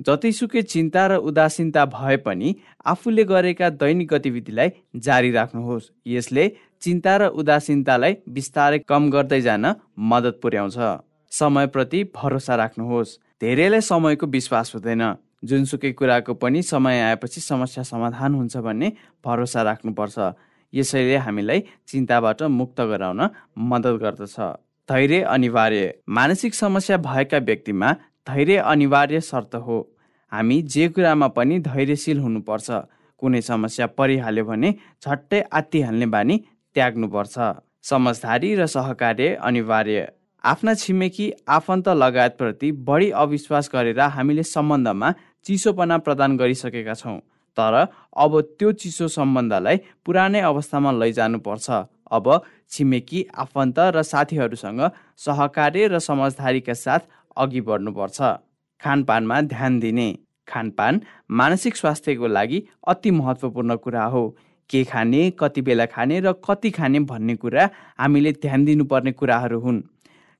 जतिसुकै 0.00 0.62
चिन्ता 0.62 1.06
र 1.06 1.16
उदासीनता 1.22 1.84
भए 1.86 2.16
पनि 2.16 2.54
आफूले 2.86 3.24
गरेका 3.24 3.68
दैनिक 3.70 4.08
गतिविधिलाई 4.08 4.68
जारी 4.96 5.30
राख्नुहोस्। 5.30 5.90
यसले 6.06 6.44
चिन्ता 6.82 7.16
र 7.16 7.22
उदासीनतालाई 7.32 8.16
बिस्तारै 8.28 8.78
कम 8.78 9.10
गर्दै 9.10 9.40
जान 9.40 9.74
मद्दत 9.98 10.38
पुर्याउँछ। 10.42 10.78
समयप्रति 11.32 12.00
भरोसा 12.14 12.54
राख्नुहोस्। 12.54 13.18
धेरैलाई 13.40 13.80
समयको 13.80 14.26
विश्वास 14.26 14.74
हुँदैन। 14.74 15.02
जुनसुकै 15.44 15.92
कुराको 15.92 16.34
पनि 16.34 16.62
समय 16.62 17.00
आएपछि 17.00 17.40
समस्या 17.40 17.82
समाधान 17.84 18.34
हुन्छ 18.34 18.56
भन्ने 18.56 18.92
भरोसा 19.24 19.62
राख्नुपर्छ। 19.62 20.16
यसैले 20.72 21.16
हामीलाई 21.16 21.60
चिन्ताबाट 21.86 22.42
मुक्त 22.42 22.80
गराउन 22.80 23.20
मद्दत 23.58 23.94
गर्दछ। 24.02 24.36
धैर्य 24.88 25.20
अनिवार्य। 25.24 25.94
मानसिक 26.08 26.54
समस्या 26.54 26.96
भएका 26.96 27.38
व्यक्तिमा 27.38 27.92
धैर्य 28.28 28.56
अनिवार्य 28.56 29.20
शर्त 29.20 29.54
हो। 29.56 29.78
हामी 30.32 30.60
जे 30.62 30.88
कुरामा 30.88 31.28
पनि 31.28 31.58
धैर्यशील 31.58 32.18
हुनुपर्छ। 32.18 32.70
कुनै 33.22 33.40
समस्या 33.40 33.86
परिहाल्यो 33.86 34.44
भने 34.44 34.74
झट्टै 35.02 35.40
आत्तिहाल्ने 35.52 36.06
बानी 36.06 36.36
त्याग्नुपर्छ। 36.76 37.36
समझदारी 37.82 38.54
र 38.54 38.66
सहकार्य 38.66 39.34
अनिवार्य। 39.40 40.08
आफ्ना 40.44 40.74
छिमेकी 40.74 41.32
आफन्त 41.48 41.88
लगायतप्रति 41.88 42.72
बढी 42.84 43.10
अविश्वास 43.16 43.70
गरेर 43.72 44.00
हामीले 44.00 44.42
सम्बन्धमा 44.44 45.12
चिसोपना 45.46 45.98
प्रदान 45.98 46.36
गरिसकेका 46.36 46.94
छौँ। 46.94 47.18
तर 47.56 47.74
अब 48.16 48.40
त्यो 48.58 48.72
चिसो 48.74 49.08
सम्बन्धलाई 49.08 49.76
पुरानै 50.04 50.40
अवस्थामा 50.42 50.92
लैजानुपर्छ। 50.92 51.70
अब 52.12 52.42
छिमेकी 52.70 53.26
आफन्त 53.36 53.78
र 53.78 54.02
साथीहरूसँग 54.02 54.80
सहकार्य 55.16 55.86
र 55.88 55.98
समझदारीका 55.98 56.74
साथ 56.74 57.00
अघि 57.36 57.60
बढ्नुपर्छ। 57.60 58.20
खानपानमा 58.80 59.40
ध्यान 59.40 59.78
दिने। 59.80 60.08
खानपान 60.48 61.00
मानसिक 61.30 61.76
स्वास्थ्यको 61.76 62.26
लागि 62.26 62.62
अति 62.88 63.10
महत्त्वपूर्ण 63.10 63.76
कुरा 63.76 64.04
हो। 64.04 64.28
के 64.70 64.82
खाने 64.84 65.30
कति 65.30 65.62
बेला 65.62 65.86
खाने 65.86 66.20
र 66.20 66.32
कति 66.32 66.70
खाने 66.70 67.00
भन्ने 67.00 67.34
कुरा 67.36 67.68
हामीले 67.98 68.32
ध्यान 68.32 68.64
दिनुपर्ने 68.64 69.12
कुराहरू 69.12 69.60
हुन्। 69.60 69.80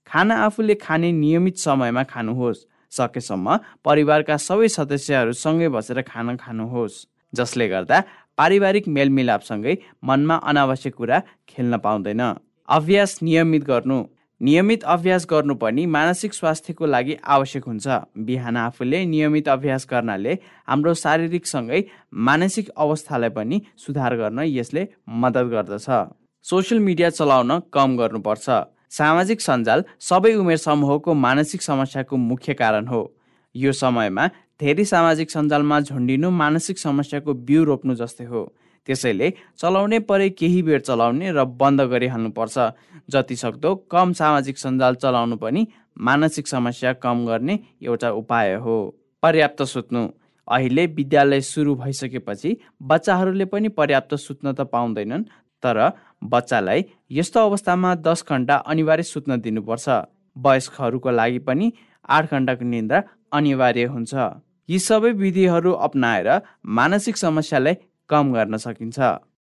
खाना 0.07 0.35
आफूले 0.44 0.74
खाने 0.74 1.12
नियमित 1.12 1.57
समयमा 1.59 2.03
खानुहोस्। 2.03 2.64
सकेसम्म 2.92 3.59
परिवारका 3.85 4.37
सबै 4.37 4.68
सदस्यहरूसँगै 4.68 5.68
बसेर 5.68 6.03
खाना 6.03 6.37
खानुहोस्। 6.37 7.05
जसले 7.33 7.68
गर्दा 7.68 8.03
पारिवारिक 8.38 8.88
मेलमिलापसँगै 8.88 9.75
मनमा 10.05 10.35
अनावश्यक 10.44 10.94
कुरा 10.94 11.23
खेल्न 11.49 11.79
पाउँदैन। 11.79 12.23
अभ्यास 12.68 13.18
नियमित 13.23 13.64
गर्नु। 13.64 13.99
नियमित 14.40 14.85
अभ्यास 14.85 15.27
गर्नु 15.31 15.55
पनि 15.55 15.85
मानसिक 15.87 16.35
स्वास्थ्यको 16.35 16.87
लागि 16.87 17.14
आवश्यक 17.25 17.64
हुन्छ। 17.64 17.87
बिहान 18.18 18.57
आफूले 18.57 19.05
नियमित 19.07 19.49
अभ्यास 19.49 19.87
गर्नाले 19.90 20.33
हाम्रो 20.68 20.94
शारीरिकसँगै 20.94 21.81
मानसिक 22.29 22.68
अवस्थालाई 22.77 23.31
पनि 23.31 23.61
सुधार 23.79 24.16
गर्न 24.16 24.38
यसले 24.49 24.88
मद्दत 25.09 25.47
गर्दछ। 25.55 25.88
सोसियल 26.44 26.81
मिडिया 26.81 27.11
चलाउन 27.11 27.59
कम 27.73 27.97
गर्नुपर्छ। 27.97 28.47
सामाजिक 28.90 29.40
सञ्जाल 29.40 29.85
सबै 30.01 30.35
उमेर 30.35 30.57
समूहको 30.57 31.14
मानसिक 31.16 31.62
समस्याको 31.62 32.16
मुख्य 32.16 32.55
कारण 32.55 32.87
हो। 32.87 33.03
यो 33.55 33.73
समयमा 33.73 34.25
धेरै 34.60 34.84
सामाजिक 34.84 35.30
सञ्जालमा 35.30 35.80
झुन्डिनु 35.80 36.30
मानसिक 36.30 36.78
समस्याको 36.78 37.32
बिउ 37.46 37.62
रोप्नु 37.64 37.94
जस्तै 37.94 38.24
हो। 38.24 38.42
त्यसैले 38.88 39.28
चलाउने 39.58 39.98
परे 40.08 40.28
केही 40.30 40.60
बेर 40.62 40.80
चलाउने 40.80 41.30
र 41.32 41.44
बन्द 41.60 41.80
गरिहाल्नुपर्छ। 41.90 42.56
जति 43.10 43.36
सक्दो 43.36 43.74
कम 43.90 44.12
सामाजिक 44.12 44.58
सञ्जाल 44.58 44.94
चलाउनु 44.94 45.36
पनि 45.36 45.66
मानसिक 45.98 46.46
समस्या 46.48 46.92
कम 47.02 47.26
गर्ने 47.26 47.58
एउटा 47.82 48.10
उपाय 48.10 48.54
हो। 48.54 48.76
पर्याप्त 49.22 49.62
सुत्नु। 49.64 50.02
अहिले 50.48 50.86
विद्यालय 50.86 51.40
सुरु 51.42 51.74
भइसकेपछि 51.74 52.56
बच्चाहरूले 52.82 53.44
पनि 53.50 53.68
पर्याप्त 53.68 54.14
सुत्न 54.16 54.52
त 54.52 54.60
पाउँदैनन् 54.70 55.24
तर 55.62 55.78
बच्चालाई 56.24 56.84
यस्तो 57.10 57.40
अवस्थामा 57.40 57.94
दस 58.06 58.24
घन्टा 58.28 58.54
अनिवार्य 58.70 59.02
सुत्न 59.04 59.40
दिनुपर्छ। 59.40 59.88
वयस्कहरूको 60.36 61.10
लागि 61.10 61.38
पनि 61.38 61.72
आठ 62.08 62.30
घन्टाको 62.30 62.64
निन्द्रा 62.64 63.02
अनिवार्य 63.32 63.84
हुन्छ। 63.94 64.12
यी 64.68 64.78
सबै 64.78 65.10
विधिहरू 65.20 65.72
अप्नाएर 65.86 66.28
मानसिक 66.78 67.16
समस्यालाई 67.16 67.74
कम 68.10 68.32
गर्न 68.32 68.56
सकिन्छ। 68.56 68.98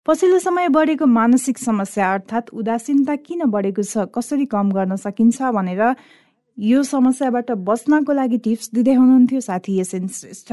पछिल्लो 0.07 0.39
समय 0.39 0.69
बढेको 0.69 1.07
मानसिक 1.07 1.59
समस्या 1.59 2.13
अर्थात् 2.13 2.53
उदासीनता 2.53 3.15
किन 3.25 3.45
बढेको 3.49 3.83
छ 3.83 4.05
कसरी 4.15 4.47
कम 4.47 4.73
गर्न 4.73 4.97
सकिन्छ 5.01 5.43
भनेर 5.57 5.83
यो 6.59 6.83
समस्याबाट 6.85 7.51
बच्नको 7.69 8.13
लागि 8.13 8.39
टिप्स 8.45 8.71
दिँदै 8.75 8.95
हुनुहुन्थ्यो 8.95 9.41
साथी 9.41 9.81
एसएन 9.81 10.07
श्रेष्ठ। 10.09 10.53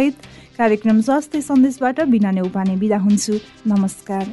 सहित 0.01 0.21
कार्यक्रम 0.57 1.01
स्वास्थ्य 1.01 1.41
सन्देशबाट 1.41 1.99
बिना 2.09 2.31
नै 2.31 2.41
उपाने 2.41 2.75
बिदा 2.77 2.97
हुन्छु। 2.97 3.33
नमस्कार। 3.67 4.25